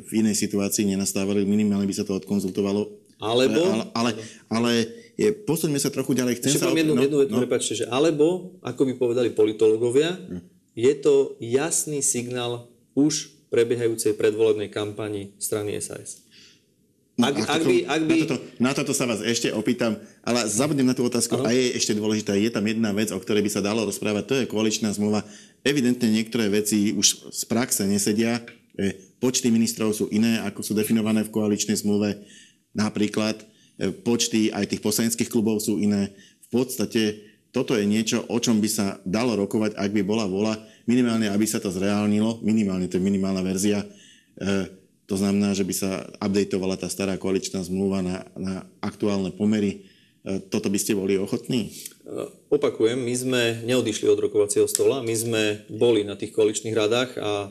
v 0.00 0.10
inej 0.24 0.40
situácii 0.40 0.88
nenastávali, 0.88 1.44
minimálne 1.44 1.84
by 1.84 1.92
sa 1.92 2.08
to 2.08 2.16
odkonzultovalo. 2.16 2.88
Alebo? 3.20 3.60
Ale, 3.60 3.84
ale, 3.92 4.10
ale 4.48 4.72
je, 5.20 5.28
posuňme 5.34 5.76
sa 5.76 5.92
trochu 5.92 6.16
ďalej. 6.16 6.40
Chcem 6.40 6.56
Ešte 6.56 6.64
sa... 6.64 6.72
jednu, 6.72 6.96
no, 6.96 7.02
jednu 7.04 7.18
vetu, 7.20 7.32
no. 7.36 7.42
prepáčte, 7.44 7.84
že 7.84 7.86
alebo, 7.92 8.56
ako 8.64 8.88
by 8.88 8.92
povedali 8.96 9.28
politológovia, 9.36 10.16
hm. 10.16 10.40
je 10.72 10.92
to 10.96 11.36
jasný 11.42 12.00
signál 12.00 12.72
už 12.96 13.34
prebiehajúcej 13.52 14.16
predvolebnej 14.16 14.72
kampani 14.72 15.36
strany 15.36 15.76
SAS. 15.82 16.24
No, 17.18 17.34
ak, 17.34 17.50
ak 17.50 17.62
by, 17.66 17.76
ak 17.82 18.02
by... 18.06 18.14
Na, 18.14 18.22
toto, 18.22 18.36
na 18.62 18.72
toto 18.78 18.92
sa 18.94 19.02
vás 19.10 19.18
ešte 19.26 19.50
opýtam, 19.50 19.98
ale 20.22 20.46
zabudnem 20.46 20.86
na 20.86 20.94
tú 20.94 21.02
otázku 21.02 21.34
uh-huh. 21.34 21.50
a 21.50 21.52
je 21.52 21.74
ešte 21.74 21.98
dôležitá. 21.98 22.38
Je 22.38 22.46
tam 22.46 22.62
jedna 22.62 22.94
vec, 22.94 23.10
o 23.10 23.18
ktorej 23.18 23.42
by 23.42 23.50
sa 23.50 23.58
dalo 23.58 23.82
rozprávať, 23.82 24.22
to 24.22 24.34
je 24.38 24.46
koaličná 24.46 24.94
zmluva. 24.94 25.26
Evidentne 25.66 26.14
niektoré 26.14 26.46
veci 26.46 26.94
už 26.94 27.34
z 27.34 27.42
praxe 27.50 27.82
nesedia. 27.90 28.38
Počty 29.18 29.50
ministrov 29.50 29.90
sú 29.98 30.06
iné, 30.14 30.38
ako 30.46 30.62
sú 30.62 30.78
definované 30.78 31.26
v 31.26 31.34
koaličnej 31.34 31.82
zmluve. 31.82 32.22
Napríklad 32.78 33.42
e, 33.42 33.90
počty 33.90 34.54
aj 34.54 34.70
tých 34.70 34.82
poslaneckých 34.86 35.26
klubov 35.26 35.58
sú 35.58 35.82
iné. 35.82 36.14
V 36.46 36.62
podstate 36.62 37.18
toto 37.50 37.74
je 37.74 37.82
niečo, 37.82 38.22
o 38.30 38.38
čom 38.38 38.62
by 38.62 38.70
sa 38.70 39.02
dalo 39.02 39.34
rokovať, 39.34 39.74
ak 39.74 39.90
by 39.90 40.06
bola 40.06 40.30
vola, 40.30 40.54
minimálne, 40.86 41.26
aby 41.26 41.50
sa 41.50 41.58
to 41.58 41.74
zreálnilo, 41.74 42.38
minimálne, 42.46 42.86
to 42.86 43.02
je 43.02 43.02
minimálna 43.02 43.42
verzia, 43.42 43.82
e, 43.82 44.77
to 45.08 45.16
znamená, 45.16 45.56
že 45.56 45.64
by 45.64 45.74
sa 45.74 46.04
updateovala 46.20 46.76
tá 46.76 46.92
stará 46.92 47.16
koaličná 47.16 47.64
zmluva 47.64 48.04
na, 48.04 48.28
na 48.36 48.54
aktuálne 48.84 49.32
pomery. 49.32 49.88
E, 50.20 50.36
toto 50.52 50.68
by 50.68 50.76
ste 50.76 50.92
boli 50.92 51.16
ochotní? 51.16 51.72
E, 51.72 52.28
opakujem, 52.52 53.00
my 53.00 53.14
sme 53.16 53.42
neodišli 53.64 54.04
od 54.04 54.20
rokovacieho 54.20 54.68
stola, 54.68 55.00
my 55.00 55.14
sme 55.16 55.42
boli 55.72 56.04
na 56.04 56.12
tých 56.12 56.36
koaličných 56.36 56.76
radách 56.76 57.16
a 57.16 57.48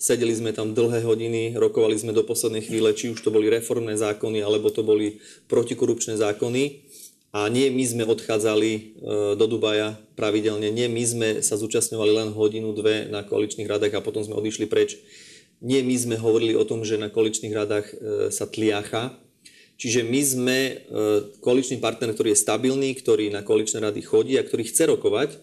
sedeli 0.00 0.32
sme 0.32 0.56
tam 0.56 0.72
dlhé 0.72 1.04
hodiny, 1.04 1.60
rokovali 1.60 1.92
sme 2.00 2.16
do 2.16 2.24
poslednej 2.24 2.64
chvíle, 2.64 2.96
či 2.96 3.12
už 3.12 3.20
to 3.20 3.28
boli 3.28 3.52
reformné 3.52 4.00
zákony, 4.00 4.40
alebo 4.40 4.72
to 4.72 4.80
boli 4.80 5.20
protikorupčné 5.52 6.16
zákony. 6.16 6.88
A 7.34 7.50
nie 7.52 7.68
my 7.68 7.84
sme 7.84 8.08
odchádzali 8.08 8.70
e, 8.72 8.80
do 9.36 9.44
Dubaja 9.44 10.00
pravidelne, 10.16 10.72
nie 10.72 10.88
my 10.88 11.04
sme 11.04 11.28
sa 11.44 11.60
zúčastňovali 11.60 12.12
len 12.16 12.28
hodinu, 12.32 12.72
dve 12.72 13.12
na 13.12 13.20
koaličných 13.20 13.68
radách 13.68 13.92
a 13.92 14.00
potom 14.00 14.24
sme 14.24 14.40
odišli 14.40 14.64
preč 14.64 14.96
nie 15.62 15.80
my 15.82 15.96
sme 15.96 16.16
hovorili 16.18 16.58
o 16.58 16.66
tom, 16.66 16.82
že 16.82 17.00
na 17.00 17.12
koaličných 17.12 17.54
radách 17.54 17.86
e, 17.90 17.94
sa 18.34 18.48
tliacha. 18.48 19.16
Čiže 19.74 20.06
my 20.06 20.20
sme 20.22 20.58
e, 20.58 20.74
koaličný 21.42 21.78
partner, 21.78 22.14
ktorý 22.14 22.34
je 22.34 22.42
stabilný, 22.42 22.94
ktorý 22.98 23.30
na 23.30 23.42
koaličné 23.42 23.82
rady 23.82 24.00
chodí 24.02 24.34
a 24.38 24.46
ktorý 24.46 24.66
chce 24.66 24.84
rokovať. 24.90 25.30
E, 25.34 25.38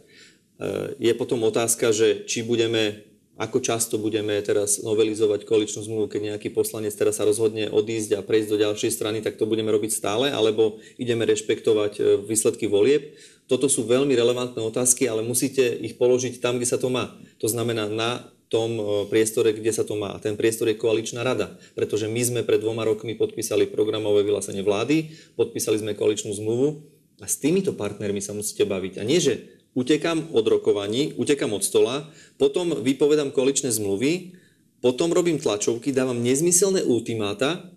je 1.02 1.14
potom 1.18 1.42
otázka, 1.44 1.90
že 1.96 2.24
či 2.30 2.46
budeme, 2.46 3.08
ako 3.36 3.60
často 3.66 3.98
budeme 3.98 4.38
teraz 4.46 4.84
novelizovať 4.86 5.44
koaličnú 5.48 5.84
zmluvu, 5.84 6.06
keď 6.12 6.36
nejaký 6.36 6.54
poslanec 6.54 6.94
teraz 6.94 7.18
sa 7.18 7.26
rozhodne 7.26 7.72
odísť 7.74 8.20
a 8.20 8.22
prejsť 8.22 8.50
do 8.52 8.62
ďalšej 8.62 8.92
strany, 8.94 9.18
tak 9.26 9.42
to 9.42 9.50
budeme 9.50 9.74
robiť 9.74 9.92
stále, 9.96 10.30
alebo 10.30 10.78
ideme 11.02 11.26
rešpektovať 11.26 12.24
výsledky 12.30 12.70
volieb. 12.70 13.18
Toto 13.50 13.68
sú 13.68 13.84
veľmi 13.84 14.16
relevantné 14.16 14.64
otázky, 14.64 15.10
ale 15.12 15.26
musíte 15.26 15.66
ich 15.82 16.00
položiť 16.00 16.40
tam, 16.40 16.56
kde 16.56 16.72
sa 16.72 16.80
to 16.80 16.88
má. 16.88 17.20
To 17.44 17.52
znamená 17.52 17.92
na 17.92 18.32
tom 18.52 18.76
priestore, 19.08 19.56
kde 19.56 19.72
sa 19.72 19.88
to 19.88 19.96
má. 19.96 20.12
Ten 20.20 20.36
priestor 20.36 20.68
je 20.68 20.76
koaličná 20.76 21.24
rada, 21.24 21.56
pretože 21.72 22.12
my 22.12 22.20
sme 22.20 22.42
pred 22.44 22.60
dvoma 22.60 22.84
rokmi 22.84 23.16
podpísali 23.16 23.72
programové 23.72 24.28
vyhlásenie 24.28 24.60
vlády, 24.60 25.16
podpísali 25.40 25.80
sme 25.80 25.96
koaličnú 25.96 26.36
zmluvu 26.36 26.84
a 27.24 27.26
s 27.32 27.40
týmito 27.40 27.72
partnermi 27.72 28.20
sa 28.20 28.36
musíte 28.36 28.68
baviť. 28.68 29.00
A 29.00 29.08
nie, 29.08 29.24
že 29.24 29.48
utekám 29.72 30.36
od 30.36 30.44
rokovaní, 30.52 31.16
utekám 31.16 31.56
od 31.56 31.64
stola, 31.64 32.12
potom 32.36 32.76
vypovedám 32.76 33.32
koaličné 33.32 33.72
zmluvy, 33.72 34.36
potom 34.84 35.16
robím 35.16 35.40
tlačovky, 35.40 35.96
dávam 35.96 36.20
nezmyselné 36.20 36.84
ultimáta 36.84 37.72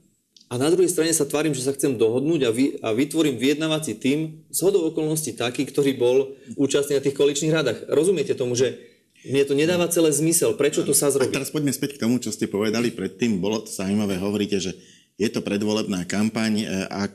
a 0.51 0.59
na 0.59 0.75
druhej 0.75 0.91
strane 0.91 1.15
sa 1.15 1.23
tvárim, 1.23 1.55
že 1.55 1.63
sa 1.63 1.71
chcem 1.71 1.95
dohodnúť 1.95 2.41
a, 2.47 2.51
vy, 2.51 2.83
a 2.83 2.91
vytvorím 2.91 3.39
vyjednávací 3.39 3.95
tým 3.95 4.43
z 4.51 4.59
hodou 4.67 4.91
okolností 4.91 5.39
taký, 5.39 5.71
ktorý 5.71 5.95
bol 5.95 6.35
účastný 6.59 6.99
na 6.99 7.05
tých 7.05 7.15
koaličných 7.15 7.55
radách. 7.55 7.79
Rozumiete 7.87 8.35
tomu, 8.35 8.59
že 8.59 8.94
mne 9.25 9.43
to 9.49 9.55
nedáva 9.57 9.89
celé 9.89 10.13
zmysel. 10.13 10.53
Prečo 10.53 10.85
to 10.85 10.93
sa 10.93 11.09
zrobí? 11.09 11.33
A 11.33 11.37
teraz 11.41 11.49
poďme 11.49 11.73
späť 11.73 11.97
k 11.97 12.03
tomu, 12.05 12.21
čo 12.21 12.29
ste 12.29 12.45
povedali 12.45 12.93
predtým. 12.93 13.41
Bolo 13.41 13.65
to 13.65 13.73
zaujímavé, 13.73 14.21
hovoríte, 14.21 14.61
že 14.61 14.77
je 15.17 15.29
to 15.33 15.41
predvolebná 15.41 16.05
kampaň. 16.05 16.61
E, 16.61 16.67
ak 16.91 17.15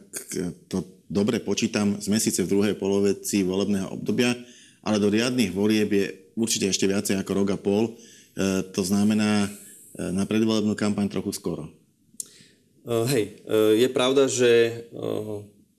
to 0.72 1.06
dobre 1.06 1.38
počítam, 1.38 2.02
sme 2.02 2.18
síce 2.18 2.42
v 2.42 2.52
druhej 2.52 2.76
polovici 2.80 3.46
volebného 3.46 3.94
obdobia, 3.94 4.34
ale 4.82 4.98
do 4.98 5.12
riadnych 5.12 5.54
volieb 5.54 5.90
je 5.94 6.06
určite 6.34 6.72
ešte 6.72 6.90
viacej 6.90 7.20
ako 7.20 7.32
rok 7.46 7.48
a 7.54 7.58
pol. 7.60 7.94
E, 7.94 8.64
to 8.74 8.82
znamená 8.82 9.46
e, 9.46 9.50
na 10.10 10.26
predvolebnú 10.26 10.74
kampaň 10.74 11.12
trochu 11.12 11.36
skoro. 11.36 11.70
Hej, 12.90 13.46
je 13.76 13.86
pravda, 13.92 14.26
že 14.26 14.82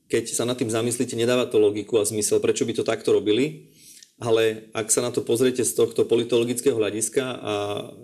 keď 0.06 0.30
sa 0.30 0.46
nad 0.46 0.54
tým 0.54 0.70
zamyslíte, 0.70 1.18
nedáva 1.18 1.48
to 1.48 1.58
logiku 1.58 1.98
a 1.98 2.06
zmysel, 2.06 2.38
prečo 2.38 2.62
by 2.62 2.76
to 2.76 2.84
takto 2.86 3.10
robili, 3.10 3.69
ale 4.20 4.68
ak 4.76 4.92
sa 4.92 5.00
na 5.00 5.10
to 5.10 5.24
pozriete 5.24 5.64
z 5.64 5.72
tohto 5.72 6.04
politologického 6.04 6.76
hľadiska 6.76 7.24
a 7.24 7.54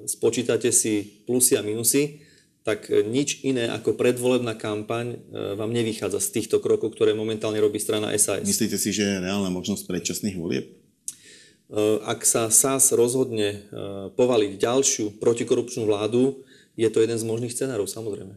spočítate 0.09 0.73
si 0.73 1.23
plusy 1.29 1.61
a 1.61 1.63
minusy, 1.63 2.25
tak 2.65 2.91
nič 2.91 3.47
iné 3.47 3.71
ako 3.71 3.95
predvolebná 3.95 4.59
kampaň 4.59 5.23
vám 5.31 5.71
nevychádza 5.71 6.19
z 6.19 6.29
týchto 6.41 6.59
krokov, 6.59 6.99
ktoré 6.99 7.15
momentálne 7.15 7.63
robí 7.63 7.79
strana 7.79 8.11
SAS. 8.19 8.43
Myslíte 8.43 8.75
si, 8.75 8.91
že 8.91 9.07
je 9.07 9.23
reálna 9.23 9.53
možnosť 9.55 9.87
predčasných 9.87 10.35
volieb? 10.35 10.67
Ak 12.03 12.27
sa 12.27 12.51
SAS 12.51 12.91
rozhodne 12.91 13.71
povaliť 14.19 14.53
ďalšiu 14.59 15.23
protikorupčnú 15.23 15.87
vládu, 15.87 16.43
je 16.75 16.89
to 16.91 16.99
jeden 17.05 17.15
z 17.15 17.29
možných 17.29 17.55
scenárov, 17.55 17.87
samozrejme. 17.87 18.35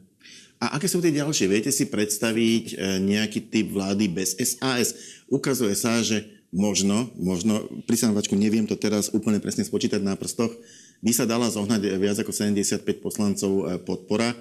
A 0.60 0.76
aké 0.76 0.92
sú 0.92 1.00
tie 1.00 1.16
ďalšie? 1.16 1.48
Viete 1.48 1.72
si 1.72 1.88
predstaviť 1.88 2.66
e, 2.76 3.00
nejaký 3.00 3.48
typ 3.48 3.72
vlády 3.72 4.12
bez 4.12 4.36
SAS? 4.36 5.24
Ukazuje 5.32 5.72
sa, 5.72 6.04
že 6.04 6.39
možno, 6.50 7.10
možno, 7.18 7.66
pri 7.86 7.98
sanovačku 7.98 8.34
neviem 8.34 8.66
to 8.66 8.74
teraz 8.74 9.14
úplne 9.14 9.38
presne 9.38 9.66
spočítať 9.66 10.02
na 10.02 10.18
prstoch, 10.18 10.54
by 11.00 11.12
sa 11.14 11.30
dala 11.30 11.48
zohnať 11.48 11.96
viac 12.02 12.18
ako 12.20 12.34
75 12.34 12.84
poslancov 13.00 13.52
e, 13.52 13.64
podpora, 13.80 14.34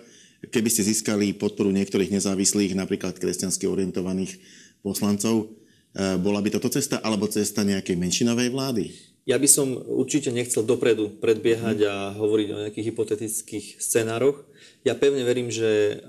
keby 0.49 0.69
ste 0.73 0.89
získali 0.89 1.37
podporu 1.37 1.71
niektorých 1.71 2.11
nezávislých, 2.11 2.75
napríklad 2.75 3.21
kresťansky 3.21 3.69
orientovaných 3.69 4.41
poslancov. 4.81 5.53
E, 5.95 6.17
bola 6.19 6.41
by 6.41 6.49
toto 6.57 6.73
cesta 6.73 6.99
alebo 7.05 7.29
cesta 7.29 7.63
nejakej 7.63 7.95
menšinovej 7.95 8.49
vlády? 8.51 8.85
Ja 9.29 9.37
by 9.37 9.45
som 9.45 9.77
určite 9.77 10.33
nechcel 10.33 10.65
dopredu 10.65 11.21
predbiehať 11.21 11.85
a 11.85 11.95
hovoriť 12.17 12.49
o 12.49 12.61
nejakých 12.65 12.89
hypotetických 12.89 13.77
scenároch. 13.77 14.41
Ja 14.89 14.97
pevne 14.97 15.21
verím, 15.21 15.53
že 15.53 16.01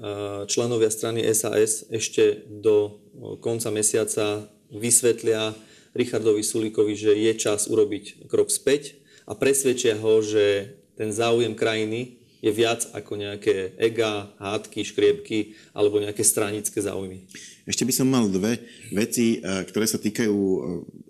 členovia 0.47 0.87
strany 0.87 1.27
SAS 1.35 1.83
ešte 1.91 2.47
do 2.47 3.03
konca 3.43 3.75
mesiaca 3.75 4.47
vysvetlia 4.71 5.51
Richardovi 5.97 6.45
Sulíkovi, 6.45 6.93
že 6.93 7.13
je 7.17 7.33
čas 7.37 7.69
urobiť 7.69 8.29
krok 8.29 8.53
späť 8.53 8.99
a 9.25 9.33
presvedčia 9.33 9.97
ho, 9.97 10.21
že 10.21 10.77
ten 10.97 11.13
záujem 11.13 11.55
krajiny 11.55 12.19
je 12.39 12.51
viac 12.55 12.87
ako 12.95 13.19
nejaké 13.19 13.75
ega, 13.75 14.31
hádky, 14.39 14.87
škriepky 14.87 15.59
alebo 15.75 15.99
nejaké 15.99 16.23
stranické 16.23 16.79
záujmy. 16.79 17.27
Ešte 17.67 17.83
by 17.83 17.93
som 17.93 18.07
mal 18.07 18.31
dve 18.31 18.63
veci, 18.95 19.43
ktoré 19.43 19.83
sa 19.83 19.99
týkajú 19.99 20.37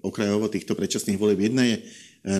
okrajovo 0.02 0.50
týchto 0.50 0.74
predčasných 0.74 1.22
volieb. 1.22 1.38
Jedna 1.46 1.70
je 1.70 1.86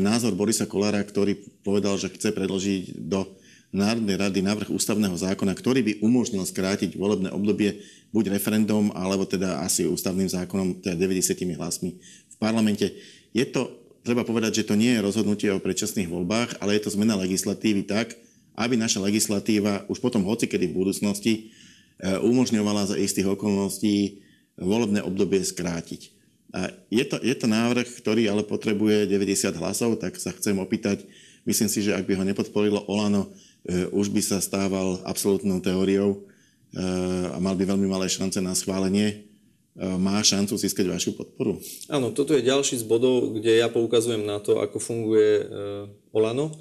názor 0.02 0.34
Borisa 0.34 0.66
Kolára, 0.66 1.06
ktorý 1.06 1.38
povedal, 1.62 2.02
že 2.02 2.10
chce 2.10 2.34
predložiť 2.34 2.98
do 2.98 3.30
Národnej 3.70 4.18
rady 4.18 4.42
návrh 4.42 4.74
ústavného 4.74 5.14
zákona, 5.14 5.54
ktorý 5.54 5.86
by 5.86 5.94
umožnil 6.02 6.42
skrátiť 6.42 6.98
volebné 6.98 7.30
obdobie 7.30 7.86
buď 8.10 8.34
referendum, 8.34 8.90
alebo 8.98 9.30
teda 9.30 9.62
asi 9.62 9.86
ústavným 9.86 10.26
zákonom, 10.26 10.82
teda 10.82 10.98
90 10.98 11.38
hlasmi 11.54 11.94
v 12.02 12.36
parlamente. 12.42 12.98
Je 13.30 13.46
to, 13.46 13.70
treba 14.02 14.26
povedať, 14.26 14.66
že 14.66 14.74
to 14.74 14.74
nie 14.74 14.98
je 14.98 15.06
rozhodnutie 15.06 15.54
o 15.54 15.62
predčasných 15.62 16.10
voľbách, 16.10 16.58
ale 16.66 16.82
je 16.82 16.90
to 16.90 16.98
zmena 16.98 17.14
legislatívy 17.22 17.86
tak, 17.86 18.18
aby 18.58 18.74
naša 18.74 19.06
legislatíva 19.06 19.86
už 19.86 20.02
potom 20.02 20.26
hocikedy 20.26 20.66
v 20.66 20.78
budúcnosti 20.82 21.34
e, 21.38 21.42
umožňovala 22.26 22.90
za 22.90 22.96
istých 22.98 23.38
okolností 23.38 24.26
volebné 24.58 25.06
obdobie 25.06 25.46
skrátiť. 25.46 26.10
A 26.50 26.74
je, 26.90 27.06
to, 27.06 27.22
je 27.22 27.38
to 27.38 27.46
návrh, 27.46 27.86
ktorý 28.02 28.26
ale 28.34 28.42
potrebuje 28.42 29.06
90 29.06 29.62
hlasov, 29.62 30.02
tak 30.02 30.18
sa 30.18 30.34
chcem 30.34 30.58
opýtať, 30.58 31.06
myslím 31.46 31.70
si, 31.70 31.86
že 31.86 31.94
ak 31.94 32.10
by 32.10 32.18
ho 32.18 32.26
nepodporilo 32.26 32.90
Olano, 32.90 33.30
už 33.92 34.10
by 34.14 34.22
sa 34.24 34.38
stával 34.40 35.04
absolútnou 35.04 35.60
teóriou 35.60 36.16
e, 36.16 36.18
a 37.30 37.38
mal 37.44 37.54
by 37.60 37.76
veľmi 37.76 37.88
malé 37.92 38.08
šance 38.08 38.40
na 38.40 38.56
schválenie. 38.56 39.08
E, 39.10 39.16
má 40.00 40.18
šancu 40.24 40.56
získať 40.56 40.88
vašu 40.88 41.18
podporu? 41.20 41.60
Áno, 41.92 42.16
toto 42.16 42.34
je 42.34 42.48
ďalší 42.48 42.80
z 42.80 42.86
bodov, 42.88 43.36
kde 43.36 43.60
ja 43.60 43.68
poukazujem 43.68 44.24
na 44.24 44.40
to, 44.40 44.64
ako 44.64 44.80
funguje 44.80 45.46
Olano. 46.16 46.56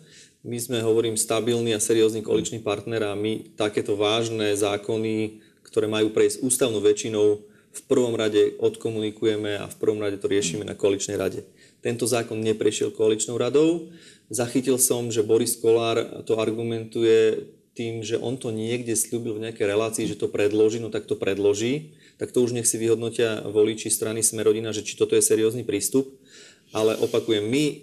My 0.46 0.58
sme, 0.58 0.78
hovorím, 0.80 1.18
stabilný 1.18 1.74
a 1.74 1.82
seriózny 1.82 2.22
koaličný 2.22 2.62
partner 2.62 3.10
a 3.10 3.18
my 3.18 3.58
takéto 3.58 3.98
vážne 3.98 4.54
zákony, 4.54 5.42
ktoré 5.66 5.90
majú 5.90 6.14
prejsť 6.14 6.46
ústavnou 6.46 6.78
väčšinou, 6.78 7.42
v 7.68 7.82
prvom 7.84 8.16
rade 8.16 8.56
odkomunikujeme 8.58 9.60
a 9.60 9.68
v 9.68 9.76
prvom 9.76 10.00
rade 10.00 10.16
to 10.18 10.26
riešime 10.26 10.64
na 10.64 10.74
koaličnej 10.74 11.20
rade. 11.20 11.44
Tento 11.78 12.08
zákon 12.08 12.40
neprešiel 12.40 12.90
koaličnou 12.90 13.38
radou, 13.38 13.92
Zachytil 14.28 14.76
som, 14.76 15.08
že 15.08 15.24
Boris 15.24 15.56
Kolár 15.56 16.24
to 16.28 16.36
argumentuje 16.36 17.48
tým, 17.72 18.02
že 18.02 18.18
on 18.18 18.34
to 18.36 18.50
niekde 18.50 18.92
slúbil 18.98 19.38
v 19.38 19.48
nejakej 19.48 19.66
relácii, 19.70 20.04
že 20.04 20.18
to 20.18 20.28
predloží, 20.28 20.82
no 20.82 20.90
tak 20.90 21.06
to 21.06 21.14
predloží, 21.14 21.96
tak 22.18 22.34
to 22.34 22.42
už 22.42 22.52
nech 22.52 22.66
si 22.66 22.76
vyhodnotia 22.76 23.46
voliči 23.46 23.86
strany 23.88 24.20
Smerodina, 24.20 24.74
že 24.74 24.82
či 24.82 24.98
toto 24.98 25.14
je 25.14 25.22
seriózny 25.22 25.62
prístup. 25.62 26.10
Ale 26.68 27.00
opakujem, 27.00 27.48
my, 27.48 27.64
e, 27.64 27.74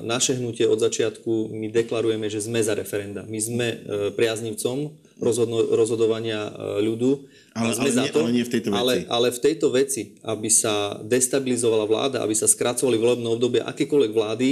naše 0.00 0.40
hnutie 0.40 0.64
od 0.64 0.80
začiatku, 0.80 1.52
my 1.52 1.68
deklarujeme, 1.68 2.32
že 2.32 2.40
sme 2.40 2.64
za 2.64 2.72
referenda. 2.72 3.28
My 3.28 3.36
sme 3.36 3.66
e, 3.68 3.76
priaznivcom 4.16 4.96
rozhodno, 5.20 5.60
rozhodovania 5.76 6.48
e, 6.48 6.88
ľudu. 6.88 7.28
Ale, 7.52 7.76
sme 7.76 7.92
ale, 7.92 7.96
za 8.00 8.02
nie, 8.08 8.12
to, 8.16 8.20
ale 8.24 8.32
nie 8.32 8.48
v 8.48 8.52
tejto 8.56 8.68
veci. 8.72 8.80
Ale, 8.80 8.94
ale 9.12 9.28
v 9.28 9.40
tejto 9.44 9.66
veci, 9.68 10.02
aby 10.24 10.48
sa 10.48 10.96
destabilizovala 11.04 11.84
vláda, 11.84 12.18
aby 12.24 12.32
sa 12.32 12.48
skracovali 12.48 12.96
volebné 12.96 13.28
obdobie 13.28 13.60
akékoľvek 13.60 14.12
vlády, 14.16 14.48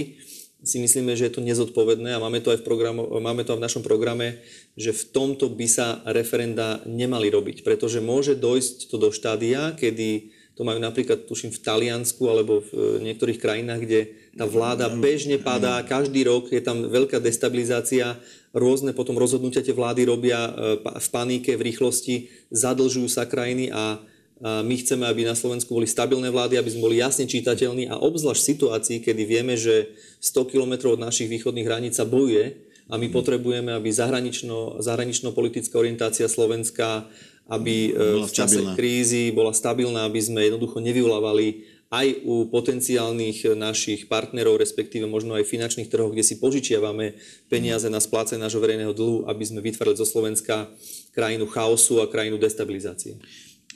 si 0.64 0.80
myslíme, 0.80 1.12
že 1.12 1.28
je 1.28 1.34
to 1.36 1.44
nezodpovedné 1.44 2.16
a 2.16 2.22
máme 2.22 2.40
to 2.40 2.48
aj 2.48 2.60
v, 2.60 2.66
programu, 2.66 3.04
máme 3.20 3.44
to 3.44 3.52
aj 3.52 3.60
v 3.60 3.66
našom 3.66 3.84
programe, 3.84 4.40
že 4.72 4.96
v 4.96 5.02
tomto 5.12 5.52
by 5.52 5.66
sa 5.68 6.00
referenda 6.08 6.80
nemali 6.88 7.28
robiť, 7.28 7.60
pretože 7.60 8.00
môže 8.00 8.34
dojsť 8.38 8.88
to 8.88 8.96
do 8.96 9.12
štádia, 9.12 9.76
kedy 9.76 10.32
to 10.56 10.64
majú 10.64 10.80
napríklad, 10.80 11.28
tuším, 11.28 11.52
v 11.52 11.60
Taliansku 11.60 12.24
alebo 12.24 12.64
v 12.64 13.04
niektorých 13.04 13.36
krajinách, 13.36 13.80
kde 13.84 14.00
tá 14.32 14.48
vláda 14.48 14.88
bežne 14.88 15.36
padá, 15.36 15.84
každý 15.84 16.24
rok 16.24 16.48
je 16.48 16.64
tam 16.64 16.88
veľká 16.88 17.20
destabilizácia, 17.20 18.16
rôzne 18.56 18.96
potom 18.96 19.20
rozhodnutia 19.20 19.60
tie 19.60 19.76
vlády 19.76 20.08
robia 20.08 20.48
e, 20.48 20.80
v 20.80 21.08
panike, 21.12 21.52
v 21.60 21.66
rýchlosti, 21.68 22.32
zadlžujú 22.48 23.04
sa 23.04 23.28
krajiny 23.28 23.68
a 23.68 24.00
my 24.42 24.74
chceme, 24.76 25.08
aby 25.08 25.24
na 25.24 25.32
Slovensku 25.32 25.72
boli 25.72 25.88
stabilné 25.88 26.28
vlády, 26.28 26.60
aby 26.60 26.68
sme 26.68 26.84
boli 26.92 27.00
jasne 27.00 27.24
čitateľní 27.24 27.88
a 27.88 27.96
obzvlášť 27.96 28.40
v 28.40 28.48
situácii, 28.52 28.96
kedy 29.00 29.22
vieme, 29.24 29.56
že 29.56 29.96
100 30.20 30.52
km 30.52 30.92
od 30.92 31.00
našich 31.00 31.32
východných 31.32 31.64
hraníc 31.64 31.96
sa 31.96 32.04
bojuje 32.04 32.68
a 32.86 33.00
my 33.00 33.08
potrebujeme, 33.08 33.72
aby 33.72 33.88
zahranično, 33.88 34.84
zahranično-politická 34.84 35.80
orientácia 35.80 36.28
Slovenska, 36.28 37.08
aby 37.48 37.96
e, 37.96 38.22
v 38.22 38.30
čase 38.30 38.60
stabilná. 38.60 38.76
krízy 38.76 39.32
bola 39.32 39.56
stabilná, 39.56 40.04
aby 40.04 40.20
sme 40.20 40.44
jednoducho 40.44 40.84
nevyvolávali 40.84 41.64
aj 41.86 42.26
u 42.26 42.50
potenciálnych 42.50 43.54
našich 43.54 44.10
partnerov, 44.10 44.58
respektíve 44.58 45.06
možno 45.06 45.38
aj 45.38 45.46
finančných 45.46 45.86
trhov, 45.86 46.10
kde 46.10 46.26
si 46.26 46.42
požičiavame 46.42 47.14
peniaze 47.46 47.86
na 47.86 48.02
splácanie 48.02 48.42
nášho 48.42 48.58
verejného 48.58 48.90
dlhu, 48.90 49.30
aby 49.30 49.44
sme 49.46 49.62
vytvorili 49.62 49.94
zo 49.94 50.06
Slovenska 50.06 50.66
krajinu 51.14 51.46
chaosu 51.46 52.02
a 52.02 52.10
krajinu 52.10 52.42
destabilizácie. 52.42 53.22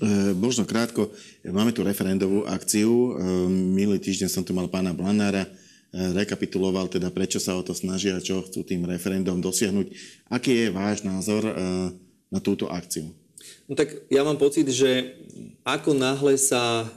E, 0.00 0.32
možno 0.32 0.64
krátko, 0.64 1.12
máme 1.44 1.76
tu 1.76 1.84
referendovú 1.84 2.48
akciu. 2.48 2.88
E, 2.88 3.10
minulý 3.52 4.00
týždeň 4.00 4.32
som 4.32 4.40
tu 4.40 4.56
mal 4.56 4.64
pána 4.64 4.96
Blanára, 4.96 5.44
e, 5.44 5.50
rekapituloval 6.16 6.88
teda, 6.88 7.12
prečo 7.12 7.36
sa 7.36 7.52
o 7.52 7.60
to 7.60 7.76
snažia, 7.76 8.16
čo 8.16 8.40
chcú 8.40 8.64
tým 8.64 8.88
referendom 8.88 9.44
dosiahnuť. 9.44 9.92
Aký 10.32 10.56
je 10.56 10.68
váš 10.72 11.04
názor 11.04 11.44
na 12.32 12.40
túto 12.40 12.72
akciu? 12.72 13.12
No 13.68 13.76
tak 13.76 14.08
ja 14.08 14.24
mám 14.24 14.40
pocit, 14.40 14.64
že 14.72 15.20
ako 15.68 15.92
náhle 15.92 16.40
sa 16.40 16.88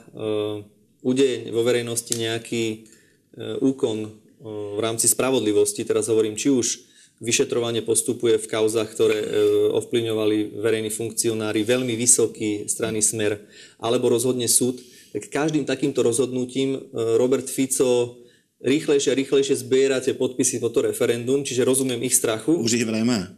udeje 1.04 1.52
vo 1.52 1.60
verejnosti 1.60 2.12
nejaký 2.14 2.88
úkon 3.60 4.16
v 4.76 4.80
rámci 4.80 5.08
spravodlivosti, 5.08 5.82
teraz 5.88 6.06
hovorím, 6.06 6.36
či 6.36 6.52
už 6.52 6.93
vyšetrovanie 7.24 7.80
postupuje 7.80 8.36
v 8.36 8.46
kauzach, 8.46 8.92
ktoré 8.92 9.24
ovplyvňovali 9.72 10.60
verejní 10.60 10.92
funkcionári, 10.92 11.64
veľmi 11.64 11.96
vysoký 11.96 12.68
strany 12.68 13.00
smer, 13.00 13.40
alebo 13.80 14.12
rozhodne 14.12 14.44
súd, 14.44 14.78
tak 15.16 15.32
každým 15.32 15.64
takýmto 15.64 16.04
rozhodnutím 16.04 16.76
Robert 16.92 17.48
Fico 17.48 18.20
rýchlejšie 18.60 19.10
a 19.12 19.18
rýchlejšie 19.18 19.56
zbiera 19.56 20.04
tie 20.04 20.12
podpisy 20.12 20.60
po 20.60 20.68
to 20.68 20.84
referendum, 20.84 21.40
čiže 21.40 21.64
rozumiem 21.64 22.04
ich 22.04 22.16
strachu. 22.16 22.60
Už 22.60 22.76
ich 22.76 22.84
vraj 22.84 23.02
má 23.02 23.32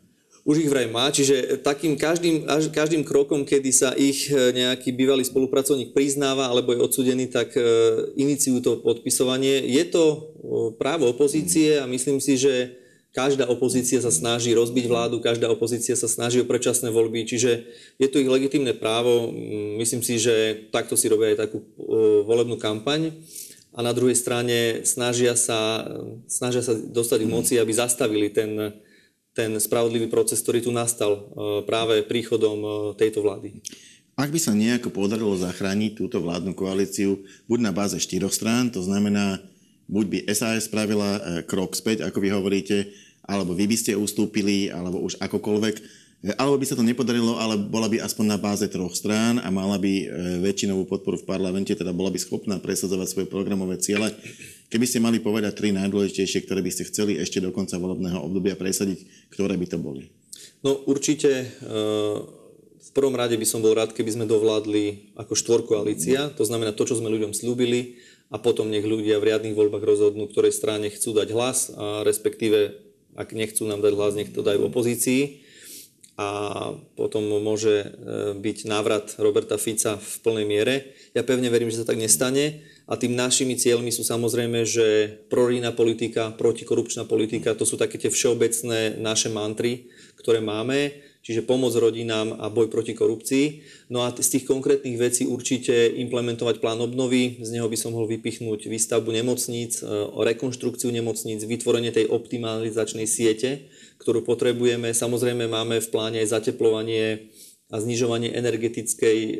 už 0.47 0.63
ich 0.63 0.71
vraj 0.71 0.87
má, 0.87 1.11
čiže 1.11 1.59
takým 1.59 1.99
každým, 1.99 2.47
každým 2.71 3.03
krokom, 3.03 3.43
kedy 3.43 3.71
sa 3.75 3.91
ich 3.99 4.31
e, 4.31 4.55
nejaký 4.55 4.95
bývalý 4.95 5.27
spolupracovník 5.27 5.91
priznáva 5.91 6.47
alebo 6.47 6.71
je 6.71 6.87
odsudený, 6.87 7.27
tak 7.35 7.51
e, 7.59 7.61
iniciujú 8.15 8.59
to 8.63 8.73
podpisovanie. 8.79 9.67
Je 9.67 9.83
to 9.91 10.31
právo 10.79 11.11
opozície 11.11 11.83
a 11.83 11.91
myslím 11.91 12.23
si, 12.23 12.39
že 12.39 12.79
každá 13.17 13.49
opozícia 13.49 13.97
sa 14.05 14.13
snaží 14.13 14.53
rozbiť 14.53 14.85
vládu, 14.85 15.25
každá 15.25 15.49
opozícia 15.49 15.97
sa 15.97 16.05
snaží 16.05 16.37
o 16.45 16.45
predčasné 16.45 16.93
voľby, 16.93 17.25
čiže 17.25 17.65
je 17.97 18.09
to 18.13 18.21
ich 18.21 18.29
legitimné 18.29 18.77
právo. 18.77 19.33
Myslím 19.81 20.05
si, 20.05 20.21
že 20.21 20.69
takto 20.69 21.01
si 21.01 21.09
robia 21.09 21.33
aj 21.33 21.49
takú 21.49 21.65
volebnú 22.29 22.61
kampaň 22.61 23.17
a 23.73 23.81
na 23.81 23.97
druhej 23.97 24.21
strane 24.21 24.85
snažia 24.85 25.33
sa, 25.33 25.89
snažia 26.29 26.61
sa 26.61 26.77
dostať 26.77 27.25
k 27.25 27.33
moci, 27.33 27.55
aby 27.57 27.73
zastavili 27.73 28.29
ten 28.29 28.77
ten 29.37 29.61
spravodlivý 29.61 30.09
proces, 30.09 30.41
ktorý 30.41 30.65
tu 30.65 30.73
nastal 30.73 31.13
e, 31.13 31.21
práve 31.69 32.01
príchodom 32.09 32.59
e, 32.65 32.69
tejto 32.97 33.21
vlády. 33.21 33.61
Ak 34.17 34.33
by 34.33 34.41
sa 34.41 34.57
nejako 34.57 34.89
podarilo 34.89 35.37
zachrániť 35.37 35.93
túto 35.93 36.25
vládnu 36.25 36.57
koalíciu, 36.57 37.21
buď 37.45 37.59
na 37.61 37.73
báze 37.77 38.01
štyroch 38.01 38.33
strán, 38.33 38.73
to 38.73 38.81
znamená, 38.81 39.45
buď 39.93 40.05
by 40.09 40.19
SAS 40.33 40.73
spravila 40.73 41.11
e, 41.13 41.21
krok 41.45 41.77
späť, 41.77 42.09
ako 42.09 42.19
vy 42.25 42.29
hovoríte, 42.33 42.77
alebo 43.27 43.53
vy 43.53 43.67
by 43.67 43.77
ste 43.77 43.93
ustúpili, 43.99 44.71
alebo 44.71 45.03
už 45.03 45.19
akokoľvek, 45.19 46.07
alebo 46.35 46.59
by 46.59 46.67
sa 46.67 46.75
to 46.75 46.83
nepodarilo, 46.83 47.39
ale 47.39 47.61
bola 47.61 47.87
by 47.87 48.01
aspoň 48.03 48.25
na 48.35 48.39
báze 48.41 48.67
troch 48.73 48.97
strán 48.97 49.39
a 49.39 49.53
mala 49.53 49.77
by 49.79 50.09
väčšinovú 50.43 50.89
podporu 50.89 51.21
v 51.21 51.29
parlamente, 51.29 51.71
teda 51.77 51.93
bola 51.93 52.09
by 52.11 52.19
schopná 52.19 52.57
presadzovať 52.59 53.07
svoje 53.07 53.27
programové 53.29 53.79
ciele. 53.79 54.11
Keby 54.67 54.87
ste 54.89 54.99
mali 54.99 55.23
povedať 55.23 55.55
tri 55.55 55.71
najdôležitejšie, 55.77 56.43
ktoré 56.43 56.65
by 56.65 56.71
ste 56.73 56.89
chceli 56.91 57.21
ešte 57.21 57.39
do 57.39 57.55
konca 57.55 57.79
volebného 57.79 58.19
obdobia 58.19 58.59
presadiť, 58.59 59.31
ktoré 59.31 59.55
by 59.55 59.67
to 59.71 59.79
boli? 59.79 60.11
No 60.67 60.83
určite 60.89 61.47
eh, 61.47 62.17
v 62.87 62.91
prvom 62.91 63.15
rade 63.15 63.39
by 63.39 63.47
som 63.47 63.63
bol 63.63 63.77
rád, 63.77 63.95
keby 63.95 64.17
sme 64.17 64.27
dovládli 64.27 65.15
ako 65.21 65.37
štvorkoalícia, 65.37 66.35
to 66.35 66.43
znamená 66.43 66.75
to, 66.75 66.89
čo 66.89 66.99
sme 66.99 67.13
ľuďom 67.13 67.37
slúbili 67.37 68.01
a 68.33 68.43
potom 68.43 68.67
nech 68.67 68.83
ľudia 68.83 69.23
v 69.23 69.31
riadnych 69.31 69.55
voľbách 69.55 69.85
rozhodnú, 69.87 70.27
ktorej 70.27 70.51
strane 70.51 70.91
chcú 70.91 71.15
dať 71.15 71.29
hlas 71.31 71.71
a 71.77 72.03
respektíve 72.03 72.86
ak 73.17 73.33
nechcú 73.33 73.65
nám 73.65 73.81
dať 73.81 73.93
hlas, 73.97 74.13
nech 74.15 74.31
to 74.31 74.45
dajú 74.45 74.69
opozícii. 74.69 75.43
A 76.17 76.73
potom 76.97 77.29
môže 77.29 77.85
eh, 77.85 77.89
byť 78.33 78.59
návrat 78.69 79.17
Roberta 79.21 79.61
Fica 79.61 80.01
v 80.01 80.13
plnej 80.25 80.47
miere. 80.49 80.75
Ja 81.13 81.25
pevne 81.25 81.53
verím, 81.53 81.69
že 81.69 81.85
sa 81.85 81.89
tak 81.89 82.01
nestane. 82.01 82.65
A 82.87 82.95
tým 82.95 83.19
našimi 83.19 83.59
cieľmi 83.59 83.91
sú 83.91 84.07
samozrejme, 84.07 84.63
že 84.63 85.19
prorodinná 85.27 85.75
politika, 85.75 86.31
protikorupčná 86.31 87.03
politika, 87.03 87.59
to 87.59 87.67
sú 87.67 87.75
také 87.75 87.99
tie 87.99 88.15
všeobecné 88.15 89.03
naše 89.03 89.27
mantry, 89.27 89.91
ktoré 90.15 90.39
máme, 90.39 90.95
čiže 91.27 91.43
pomoc 91.43 91.75
rodinám 91.75 92.39
a 92.39 92.47
boj 92.47 92.71
proti 92.71 92.95
korupcii. 92.95 93.67
No 93.91 94.07
a 94.07 94.15
z 94.15 94.39
tých 94.39 94.47
konkrétnych 94.47 94.95
vecí 94.95 95.27
určite 95.27 95.91
implementovať 95.91 96.63
plán 96.63 96.79
obnovy, 96.79 97.43
z 97.43 97.51
neho 97.51 97.67
by 97.67 97.75
som 97.75 97.91
mohol 97.91 98.07
vypichnúť 98.07 98.71
výstavbu 98.71 99.11
nemocníc, 99.11 99.83
e, 99.83 99.91
rekonštrukciu 100.23 100.95
nemocníc, 100.95 101.43
vytvorenie 101.43 101.91
tej 101.91 102.07
optimalizačnej 102.07 103.11
siete, 103.11 103.67
ktorú 103.99 104.23
potrebujeme. 104.23 104.95
Samozrejme 104.95 105.51
máme 105.51 105.83
v 105.83 105.89
pláne 105.91 106.23
aj 106.23 106.39
zateplovanie 106.39 107.35
a 107.75 107.83
znižovanie 107.83 108.31
energetickej 108.31 109.19
e, 109.19 109.37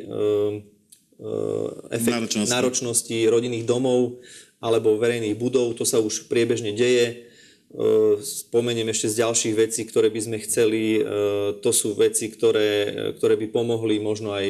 Eh, 1.17 1.97
efekt 1.97 2.13
náročnosti. 2.13 2.53
náročnosti 2.53 3.17
rodinných 3.25 3.65
domov 3.65 4.21
alebo 4.61 5.01
verejných 5.01 5.33
budov. 5.33 5.73
To 5.81 5.81
sa 5.81 5.97
už 5.97 6.29
priebežne 6.29 6.77
deje. 6.77 7.26
Eh, 7.67 8.15
spomeniem 8.23 8.87
ešte 8.95 9.11
z 9.11 9.27
ďalších 9.27 9.55
vecí, 9.59 9.83
ktoré 9.83 10.07
by 10.07 10.21
sme 10.23 10.37
chceli. 10.39 11.03
Eh, 11.03 11.59
to 11.59 11.75
sú 11.75 11.99
veci, 11.99 12.31
ktoré, 12.31 12.95
ktoré 13.19 13.35
by 13.35 13.47
pomohli 13.51 13.99
možno 13.99 14.31
aj 14.31 14.47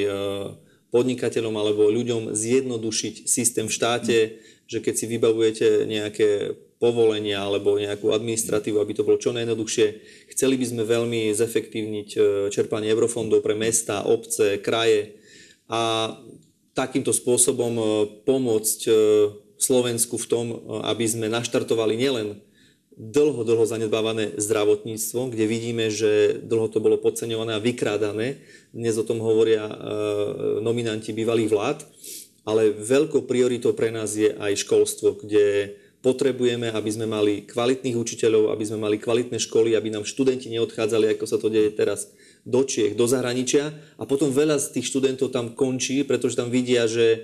podnikateľom 0.87 1.51
alebo 1.51 1.91
ľuďom 1.91 2.31
zjednodušiť 2.31 3.27
systém 3.27 3.67
v 3.67 3.75
štáte, 3.75 4.17
že 4.69 4.79
keď 4.79 4.93
si 4.95 5.05
vybavujete 5.11 5.83
nejaké 5.83 6.55
povolenia 6.79 7.43
alebo 7.43 7.75
nejakú 7.75 8.15
administratívu, 8.15 8.79
aby 8.79 8.95
to 8.95 9.03
bolo 9.03 9.19
čo 9.19 9.35
najjednoduchšie. 9.35 9.87
Chceli 10.31 10.55
by 10.55 10.65
sme 10.69 10.83
veľmi 10.87 11.35
zefektívniť 11.35 12.09
čerpanie 12.55 12.87
eurofondov 12.87 13.43
pre 13.43 13.57
mesta, 13.57 14.07
obce, 14.07 14.63
kraje 14.63 15.19
a 15.67 16.15
takýmto 16.71 17.11
spôsobom 17.11 17.75
pomôcť 18.23 18.79
Slovensku 19.59 20.15
v 20.15 20.29
tom, 20.31 20.45
aby 20.87 21.03
sme 21.03 21.27
naštartovali 21.27 21.99
nielen 21.99 22.46
dlho, 22.97 23.45
dlho 23.45 23.65
zanedbávané 23.69 24.33
zdravotníctvo, 24.41 25.29
kde 25.29 25.45
vidíme, 25.45 25.93
že 25.93 26.41
dlho 26.41 26.65
to 26.67 26.81
bolo 26.81 26.97
podceňované 26.97 27.53
a 27.53 27.61
vykrádané. 27.61 28.41
Dnes 28.73 28.97
o 28.97 29.05
tom 29.05 29.21
hovoria 29.21 29.69
nominanti 30.65 31.13
bývalých 31.13 31.53
vlád, 31.53 31.79
ale 32.41 32.73
veľkou 32.73 33.29
prioritou 33.29 33.77
pre 33.77 33.93
nás 33.93 34.17
je 34.17 34.33
aj 34.33 34.65
školstvo, 34.65 35.21
kde 35.21 35.77
potrebujeme, 36.01 36.69
aby 36.69 36.89
sme 36.93 37.09
mali 37.09 37.43
kvalitných 37.45 37.97
učiteľov, 37.97 38.53
aby 38.53 38.63
sme 38.65 38.79
mali 38.81 38.97
kvalitné 39.01 39.37
školy, 39.41 39.73
aby 39.73 39.89
nám 39.89 40.05
študenti 40.05 40.49
neodchádzali, 40.53 41.13
ako 41.13 41.25
sa 41.25 41.37
to 41.41 41.49
deje 41.49 41.73
teraz 41.73 42.13
do 42.47 42.63
Čiech, 42.63 42.95
do 42.95 43.09
zahraničia 43.09 43.75
a 43.99 44.07
potom 44.07 44.31
veľa 44.31 44.55
z 44.61 44.79
tých 44.79 44.87
študentov 44.93 45.35
tam 45.35 45.51
končí, 45.51 46.07
pretože 46.07 46.39
tam 46.39 46.47
vidia, 46.47 46.87
že 46.87 47.05
e, 47.11 47.19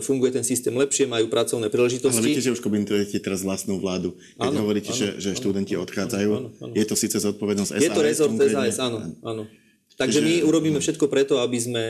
funguje 0.00 0.32
ten 0.32 0.40
systém 0.40 0.72
lepšie, 0.72 1.04
majú 1.04 1.28
pracovné 1.28 1.68
príležitosti. 1.68 2.16
Ale 2.16 2.32
viete, 2.32 2.40
že 2.40 2.56
už 2.56 2.64
komentujete 2.64 3.20
teraz 3.20 3.44
vlastnú 3.44 3.76
vládu, 3.76 4.16
keď 4.40 4.48
áno, 4.48 4.64
hovoríte, 4.64 4.88
áno, 4.88 4.96
že, 4.96 5.08
že 5.20 5.30
áno, 5.34 5.38
študenti 5.42 5.74
áno, 5.76 5.84
odchádzajú. 5.84 6.30
Áno, 6.32 6.48
áno. 6.64 6.72
Je 6.72 6.84
to 6.88 6.94
síce 6.96 7.16
zodpovednosť 7.20 7.70
SAS? 7.76 7.82
Je 7.84 7.90
to 7.92 8.00
rezort 8.00 8.32
SAS, 8.32 8.80
áno. 8.80 9.12
áno. 9.20 9.44
Takže 10.00 10.24
my 10.24 10.48
urobíme 10.48 10.80
všetko 10.80 11.12
preto, 11.12 11.44
aby 11.44 11.58
sme, 11.60 11.84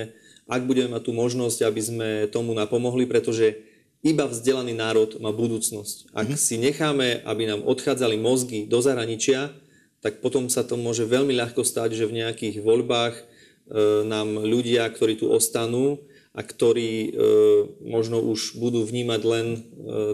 ak 0.51 0.67
budeme 0.67 0.99
mať 0.99 1.03
tú 1.07 1.13
možnosť, 1.15 1.59
aby 1.63 1.81
sme 1.85 2.09
tomu 2.27 2.51
napomohli, 2.59 3.07
pretože 3.07 3.63
iba 4.03 4.27
vzdelaný 4.27 4.75
národ 4.75 5.23
má 5.23 5.31
budúcnosť. 5.31 6.11
Ak 6.11 6.35
uh-huh. 6.35 6.41
si 6.41 6.59
necháme, 6.59 7.23
aby 7.23 7.47
nám 7.47 7.63
odchádzali 7.63 8.19
mozgy 8.19 8.67
do 8.67 8.83
zahraničia, 8.83 9.55
tak 10.03 10.19
potom 10.19 10.51
sa 10.51 10.67
to 10.67 10.75
môže 10.75 11.07
veľmi 11.07 11.31
ľahko 11.39 11.63
stať, 11.63 11.95
že 11.95 12.11
v 12.11 12.19
nejakých 12.19 12.59
voľbách 12.59 13.15
e, 13.15 13.23
nám 14.03 14.43
ľudia, 14.43 14.91
ktorí 14.91 15.23
tu 15.23 15.31
ostanú 15.31 16.03
a 16.33 16.41
ktorí 16.41 16.91
e, 16.93 17.11
možno 17.85 18.17
už 18.25 18.57
budú 18.57 18.89
vnímať 18.89 19.21
len 19.21 19.47
e, 19.53 19.59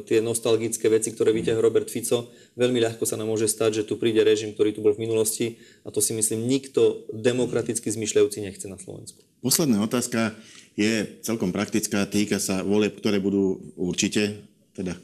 tie 0.02 0.18
nostalgické 0.18 0.90
veci, 0.90 1.14
ktoré 1.14 1.30
vyťahol 1.30 1.62
Robert 1.62 1.86
Fico, 1.86 2.34
veľmi 2.58 2.82
ľahko 2.82 3.06
sa 3.06 3.14
nám 3.14 3.30
môže 3.30 3.46
stať, 3.46 3.82
že 3.82 3.86
tu 3.86 3.94
príde 4.02 4.18
režim, 4.26 4.50
ktorý 4.50 4.74
tu 4.74 4.82
bol 4.82 4.98
v 4.98 5.06
minulosti 5.06 5.62
a 5.86 5.94
to 5.94 6.02
si 6.02 6.10
myslím 6.18 6.50
nikto 6.50 7.06
demokraticky 7.14 7.86
zmyšľajúci 7.86 8.42
nechce 8.42 8.66
na 8.66 8.82
Slovensku. 8.82 9.22
Posledná 9.38 9.78
otázka 9.78 10.34
je 10.74 11.22
celkom 11.22 11.54
praktická, 11.54 12.02
týka 12.10 12.42
sa 12.42 12.66
volieb, 12.66 12.98
ktoré 12.98 13.22
budú 13.22 13.62
určite, 13.78 14.42
teda 14.74 14.98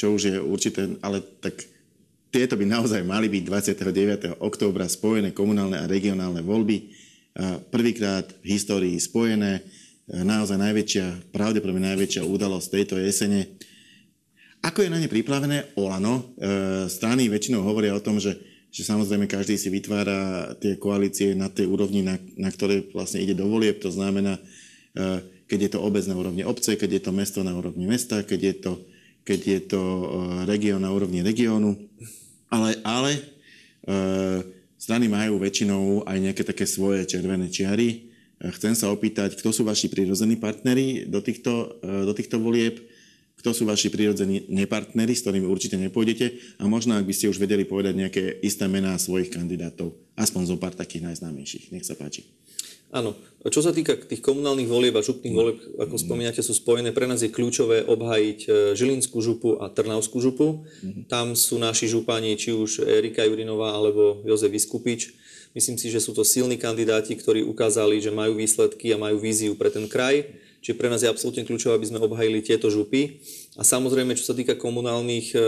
čo 0.00 0.16
už 0.16 0.22
je 0.32 0.36
určité, 0.40 0.96
ale 1.04 1.20
tak 1.44 1.60
tieto 2.32 2.58
by 2.58 2.66
naozaj 2.66 3.04
mali 3.06 3.30
byť 3.30 3.42
29. 3.46 4.42
októbra 4.42 4.90
spojené 4.90 5.30
komunálne 5.30 5.78
a 5.78 5.86
regionálne 5.86 6.42
voľby. 6.42 6.90
Prvýkrát 7.70 8.26
v 8.42 8.58
histórii 8.58 8.98
spojené, 8.98 9.62
naozaj 10.08 10.60
najväčšia, 10.60 11.32
pravdepodobne 11.32 11.94
najväčšia 11.94 12.28
udalosť 12.28 12.68
tejto 12.68 12.94
jesene. 13.00 13.56
Ako 14.64 14.84
je 14.84 14.92
na 14.92 15.00
ne 15.00 15.08
pripravené 15.08 15.76
Olano? 15.76 16.32
E, 16.40 16.88
strany 16.88 17.28
väčšinou 17.28 17.64
hovoria 17.64 17.92
o 17.92 18.00
tom, 18.00 18.16
že, 18.16 18.36
že 18.72 18.84
samozrejme 18.84 19.28
každý 19.28 19.60
si 19.60 19.68
vytvára 19.68 20.52
tie 20.56 20.80
koalície 20.80 21.36
na 21.36 21.52
tej 21.52 21.68
úrovni, 21.68 22.00
na, 22.00 22.16
na 22.40 22.48
ktoré 22.48 22.84
vlastne 22.92 23.20
ide 23.20 23.36
do 23.36 23.44
volieb. 23.44 23.80
To 23.84 23.92
znamená, 23.92 24.40
e, 24.96 25.20
keď 25.48 25.58
je 25.68 25.70
to 25.76 25.84
obec 25.84 26.04
na 26.08 26.16
úrovni 26.16 26.48
obce, 26.48 26.80
keď 26.80 27.00
je 27.00 27.02
to 27.04 27.12
mesto 27.12 27.40
na 27.44 27.52
úrovni 27.52 27.84
mesta, 27.84 28.24
keď 28.24 28.40
je 28.40 28.54
to, 28.60 28.72
keď 29.24 29.40
je 29.40 29.60
to 29.68 29.82
e, 29.84 30.06
región 30.48 30.80
na 30.80 30.92
úrovni 30.92 31.20
regiónu. 31.20 31.76
Ale, 32.48 32.80
ale 32.88 33.20
e, 33.20 33.22
strany 34.80 35.12
majú 35.12 35.40
väčšinou 35.40 36.08
aj 36.08 36.18
nejaké 36.20 36.42
také 36.44 36.64
svoje 36.64 37.04
červené 37.04 37.52
čiary. 37.52 38.13
Chcem 38.42 38.74
sa 38.74 38.90
opýtať, 38.90 39.38
kto 39.38 39.54
sú 39.54 39.62
vaši 39.62 39.86
prirodzení 39.86 40.36
partneri 40.36 41.06
do 41.06 41.22
týchto, 41.22 41.78
e, 41.80 42.04
do 42.04 42.12
týchto 42.12 42.42
volieb, 42.42 42.82
kto 43.38 43.50
sú 43.52 43.68
vaši 43.68 43.92
prirodzení 43.92 44.48
nepartneri, 44.48 45.12
s 45.12 45.22
ktorými 45.22 45.44
určite 45.44 45.76
nepôjdete 45.76 46.58
a 46.58 46.64
možno, 46.64 46.96
ak 46.96 47.04
by 47.04 47.12
ste 47.12 47.28
už 47.28 47.36
vedeli 47.36 47.68
povedať 47.68 47.92
nejaké 47.92 48.22
isté 48.40 48.64
mená 48.66 48.96
svojich 48.96 49.28
kandidátov, 49.28 49.92
aspoň 50.16 50.42
zo 50.48 50.56
pár 50.56 50.72
takých 50.72 51.12
najznámejších. 51.12 51.68
Nech 51.68 51.84
sa 51.84 51.92
páči. 51.92 52.24
Áno. 52.94 53.18
Čo 53.44 53.60
sa 53.60 53.76
týka 53.76 53.98
tých 53.98 54.24
komunálnych 54.24 54.70
volieb 54.70 54.96
a 54.96 55.04
župných 55.04 55.34
volieb, 55.36 55.58
ako 55.76 56.00
spomínate, 56.00 56.40
sú 56.40 56.56
spojené. 56.56 56.96
Pre 56.96 57.04
nás 57.04 57.20
je 57.20 57.28
kľúčové 57.28 57.84
obhajiť 57.84 58.38
e, 58.46 58.48
Žilinskú 58.72 59.20
župu 59.20 59.60
a 59.60 59.68
Trnavskú 59.68 60.16
župu. 60.22 60.64
Tam 61.12 61.36
sú 61.36 61.60
naši 61.60 61.90
župani, 61.90 62.38
či 62.40 62.56
už 62.56 62.86
Erika 62.86 63.26
Jurinová 63.26 63.76
alebo 63.76 64.24
Jozef 64.24 64.48
Vyskupič. 64.48 65.12
Myslím 65.54 65.78
si, 65.78 65.86
že 65.86 66.02
sú 66.02 66.10
to 66.10 66.26
silní 66.26 66.58
kandidáti, 66.58 67.14
ktorí 67.14 67.46
ukázali, 67.46 68.02
že 68.02 68.10
majú 68.10 68.34
výsledky 68.34 68.90
a 68.90 68.98
majú 68.98 69.22
víziu 69.22 69.54
pre 69.54 69.70
ten 69.70 69.86
kraj. 69.86 70.26
Čiže 70.58 70.74
pre 70.74 70.90
nás 70.90 71.06
je 71.06 71.12
absolútne 71.12 71.46
kľúčové, 71.46 71.78
aby 71.78 71.88
sme 71.94 72.02
obhajili 72.02 72.42
tieto 72.42 72.66
župy. 72.74 73.22
A 73.54 73.62
samozrejme, 73.62 74.18
čo 74.18 74.26
sa 74.26 74.34
týka 74.34 74.58
komunálnych 74.58 75.30
e, 75.30 75.38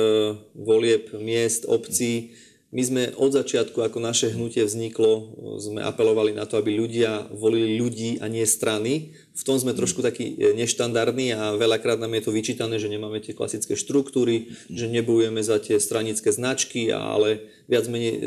volieb 0.54 1.10
miest, 1.18 1.66
obcí, 1.66 2.38
my 2.70 2.82
sme 2.82 3.02
od 3.18 3.32
začiatku, 3.34 3.82
ako 3.82 3.98
naše 3.98 4.36
hnutie 4.36 4.62
vzniklo, 4.66 5.32
sme 5.58 5.80
apelovali 5.80 6.36
na 6.36 6.44
to, 6.44 6.60
aby 6.60 6.76
ľudia 6.76 7.30
volili 7.32 7.78
ľudí 7.80 8.20
a 8.20 8.28
nie 8.28 8.44
strany. 8.44 9.16
V 9.32 9.42
tom 9.42 9.56
sme 9.58 9.74
trošku 9.74 10.06
takí 10.06 10.38
e, 10.38 10.54
neštandardní 10.54 11.34
a 11.34 11.58
veľakrát 11.58 11.98
nám 11.98 12.14
je 12.14 12.22
to 12.28 12.36
vyčítané, 12.36 12.78
že 12.78 12.92
nemáme 12.92 13.18
tie 13.18 13.34
klasické 13.34 13.74
štruktúry, 13.74 14.54
že 14.70 14.86
nebojujeme 14.86 15.42
za 15.42 15.58
tie 15.58 15.82
stranické 15.82 16.30
značky, 16.30 16.94
ale 16.94 17.42
viac 17.66 17.90
menej 17.90 18.14
e, 18.14 18.20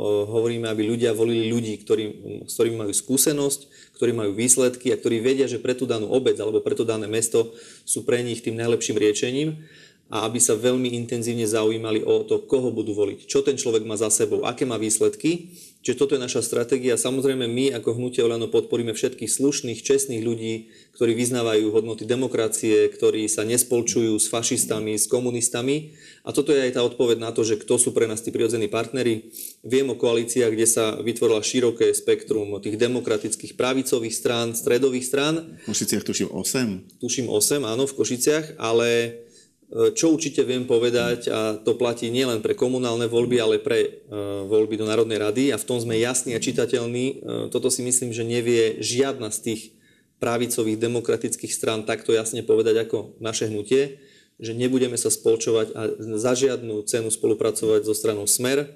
hovoríme, 0.00 0.64
aby 0.66 0.88
ľudia 0.88 1.12
volili 1.12 1.52
ľudí, 1.52 1.76
ktorý, 1.84 2.04
s 2.48 2.56
ktorými 2.56 2.88
majú 2.88 2.92
skúsenosť, 2.92 3.92
ktorí 4.00 4.16
majú 4.16 4.32
výsledky 4.32 4.88
a 4.90 4.96
ktorí 4.96 5.20
vedia, 5.20 5.44
že 5.44 5.60
pre 5.60 5.76
tú 5.76 5.84
danú 5.84 6.08
obec 6.08 6.40
alebo 6.40 6.64
pre 6.64 6.72
to 6.72 6.88
dané 6.88 7.04
mesto 7.04 7.52
sú 7.84 8.08
pre 8.08 8.24
nich 8.24 8.40
tým 8.40 8.56
najlepším 8.56 8.96
riečením 8.96 9.60
a 10.10 10.26
aby 10.26 10.42
sa 10.42 10.58
veľmi 10.58 10.90
intenzívne 10.98 11.46
zaujímali 11.46 12.02
o 12.02 12.26
to, 12.26 12.42
koho 12.42 12.74
budú 12.74 12.98
voliť, 12.98 13.30
čo 13.30 13.46
ten 13.46 13.54
človek 13.54 13.86
má 13.86 13.94
za 13.94 14.10
sebou, 14.10 14.42
aké 14.42 14.66
má 14.66 14.74
výsledky. 14.74 15.54
Čiže 15.80 15.96
toto 15.96 16.12
je 16.12 16.20
naša 16.20 16.44
stratégia. 16.44 17.00
Samozrejme, 17.00 17.48
my 17.48 17.72
ako 17.80 17.96
Hnutie 17.96 18.20
Olano 18.20 18.52
podporíme 18.52 18.92
všetkých 18.92 19.32
slušných, 19.32 19.80
čestných 19.80 20.20
ľudí, 20.20 20.68
ktorí 20.92 21.16
vyznávajú 21.16 21.72
hodnoty 21.72 22.04
demokracie, 22.04 22.84
ktorí 22.92 23.24
sa 23.32 23.48
nespolčujú 23.48 24.12
s 24.20 24.28
fašistami, 24.28 25.00
s 25.00 25.08
komunistami. 25.08 25.96
A 26.20 26.36
toto 26.36 26.52
je 26.52 26.60
aj 26.60 26.76
tá 26.76 26.84
odpoveď 26.84 27.24
na 27.24 27.32
to, 27.32 27.48
že 27.48 27.56
kto 27.56 27.80
sú 27.80 27.96
pre 27.96 28.04
nás 28.04 28.20
tí 28.20 28.28
prirodzení 28.28 28.68
partnery. 28.68 29.32
Viem 29.64 29.88
o 29.88 29.96
koalíciách, 29.96 30.52
kde 30.52 30.66
sa 30.68 30.84
vytvorila 31.00 31.40
široké 31.40 31.96
spektrum 31.96 32.60
tých 32.60 32.76
demokratických 32.76 33.56
pravicových 33.56 34.12
strán, 34.12 34.52
stredových 34.52 35.08
strán. 35.08 35.56
V 35.64 35.72
Košiciach 35.72 36.04
tuším 36.04 36.28
8. 36.28 37.00
Tuším 37.00 37.32
8, 37.32 37.64
áno, 37.64 37.88
v 37.88 37.96
Košiciach, 37.96 38.60
ale 38.60 39.16
čo 39.70 40.10
určite 40.10 40.42
viem 40.42 40.66
povedať, 40.66 41.30
a 41.30 41.54
to 41.54 41.78
platí 41.78 42.10
nielen 42.10 42.42
pre 42.42 42.58
komunálne 42.58 43.06
voľby, 43.06 43.38
ale 43.38 43.62
pre 43.62 43.78
e, 43.86 43.88
voľby 44.50 44.74
do 44.74 44.82
Národnej 44.82 45.22
rady 45.22 45.44
a 45.54 45.62
v 45.62 45.66
tom 45.66 45.78
sme 45.78 45.94
jasní 45.94 46.34
a 46.34 46.42
čitateľní. 46.42 47.06
E, 47.06 47.14
toto 47.54 47.70
si 47.70 47.86
myslím, 47.86 48.10
že 48.10 48.26
nevie 48.26 48.82
žiadna 48.82 49.30
z 49.30 49.38
tých 49.46 49.62
pravicových 50.18 50.74
demokratických 50.74 51.54
strán 51.54 51.86
takto 51.86 52.10
jasne 52.10 52.42
povedať 52.42 52.82
ako 52.82 53.14
naše 53.22 53.46
hnutie, 53.46 54.02
že 54.42 54.58
nebudeme 54.58 54.98
sa 54.98 55.06
spolčovať 55.06 55.66
a 55.78 55.82
za 56.18 56.32
žiadnu 56.34 56.82
cenu 56.90 57.06
spolupracovať 57.06 57.86
so 57.86 57.94
stranou 57.94 58.26
Smer, 58.26 58.74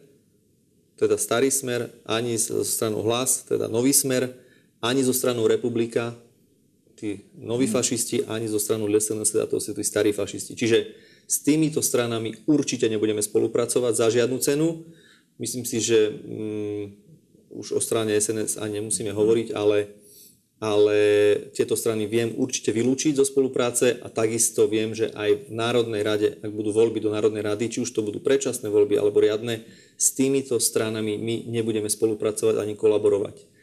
teda 0.94 1.18
starý 1.18 1.50
Smer, 1.50 1.90
ani 2.06 2.38
so 2.38 2.62
stranou 2.62 3.02
Hlas, 3.02 3.42
teda 3.50 3.66
nový 3.66 3.90
Smer, 3.90 4.30
ani 4.78 5.02
so 5.02 5.10
stranou 5.10 5.50
Republika, 5.50 6.14
tí 7.04 7.28
noví 7.36 7.68
fašisti, 7.68 8.24
ani 8.24 8.48
zo 8.48 8.56
stranu 8.56 8.88
LSNS, 8.88 9.36
teda 9.36 9.44
to 9.44 9.60
sú 9.60 9.76
tí 9.76 9.84
starí 9.84 10.16
fašisti. 10.16 10.56
Čiže 10.56 10.78
s 11.28 11.44
týmito 11.44 11.84
stranami 11.84 12.32
určite 12.48 12.88
nebudeme 12.88 13.20
spolupracovať 13.20 13.92
za 13.92 14.06
žiadnu 14.08 14.40
cenu. 14.40 14.88
Myslím 15.36 15.68
si, 15.68 15.84
že 15.84 16.08
um, 16.08 16.96
už 17.52 17.76
o 17.76 17.80
strane 17.84 18.16
SNS 18.16 18.56
ani 18.56 18.80
nemusíme 18.80 19.12
hovoriť, 19.12 19.52
ale, 19.52 19.92
ale 20.64 20.96
tieto 21.52 21.76
strany 21.76 22.08
viem 22.08 22.32
určite 22.40 22.72
vylúčiť 22.72 23.20
zo 23.20 23.28
spolupráce 23.28 24.00
a 24.00 24.08
takisto 24.08 24.64
viem, 24.64 24.96
že 24.96 25.12
aj 25.12 25.48
v 25.48 25.52
Národnej 25.52 26.00
rade, 26.00 26.28
ak 26.40 26.48
budú 26.48 26.72
voľby 26.72 27.04
do 27.04 27.12
Národnej 27.12 27.44
rady, 27.44 27.68
či 27.68 27.78
už 27.84 27.92
to 27.92 28.00
budú 28.00 28.24
predčasné 28.24 28.72
voľby 28.72 28.96
alebo 28.96 29.20
riadne, 29.20 29.68
s 30.00 30.16
týmito 30.16 30.56
stranami 30.56 31.20
my 31.20 31.52
nebudeme 31.52 31.92
spolupracovať 31.92 32.64
ani 32.64 32.72
kolaborovať 32.80 33.53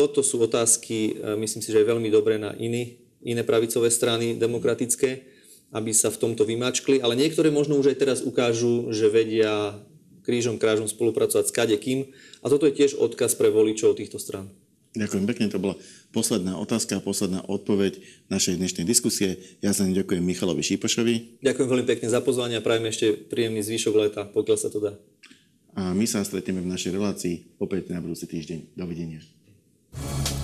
toto 0.00 0.24
sú 0.24 0.40
otázky, 0.40 1.20
e, 1.20 1.36
myslím 1.36 1.60
si, 1.60 1.68
že 1.68 1.84
je 1.84 1.90
veľmi 1.92 2.08
dobré 2.08 2.40
na 2.40 2.56
iný, 2.56 2.96
iné 3.20 3.44
pravicové 3.44 3.92
strany 3.92 4.32
demokratické, 4.40 5.28
aby 5.76 5.92
sa 5.92 6.08
v 6.08 6.16
tomto 6.16 6.48
vymačkli, 6.48 7.04
ale 7.04 7.20
niektoré 7.20 7.52
možno 7.52 7.76
už 7.76 7.92
aj 7.92 8.00
teraz 8.00 8.18
ukážu, 8.24 8.88
že 8.96 9.12
vedia 9.12 9.76
krížom 10.24 10.56
krážom 10.56 10.88
spolupracovať 10.88 11.52
s 11.52 11.52
kadekým 11.52 11.98
a 12.40 12.46
toto 12.48 12.64
je 12.64 12.76
tiež 12.80 12.96
odkaz 12.96 13.36
pre 13.36 13.52
voličov 13.52 14.00
týchto 14.00 14.16
stran. 14.16 14.48
Ďakujem 14.90 15.22
pekne, 15.22 15.46
to 15.46 15.62
bola 15.62 15.78
posledná 16.10 16.58
otázka 16.58 16.98
a 16.98 17.04
posledná 17.04 17.46
odpoveď 17.46 18.02
našej 18.26 18.58
dnešnej 18.58 18.82
diskusie. 18.82 19.38
Ja 19.62 19.70
sa 19.70 19.86
ďakujem 19.86 20.18
Michalovi 20.18 20.66
Šípošovi. 20.66 21.44
Ďakujem 21.46 21.68
veľmi 21.70 21.86
pekne 21.86 22.08
za 22.10 22.18
pozvanie 22.18 22.58
a 22.58 22.64
prajem 22.64 22.90
ešte 22.90 23.14
príjemný 23.14 23.62
zvyšok 23.62 23.94
leta, 23.94 24.22
pokiaľ 24.26 24.56
sa 24.58 24.66
to 24.66 24.82
dá. 24.82 24.92
A 25.78 25.94
my 25.94 26.02
sa 26.10 26.26
stretneme 26.26 26.58
v 26.66 26.72
našej 26.74 26.90
relácii 26.90 27.54
opäť 27.62 27.94
na 27.94 28.02
budúci 28.02 28.26
týždeň. 28.26 28.74
Dovidenia. 28.74 29.22
Bye. 29.92 30.39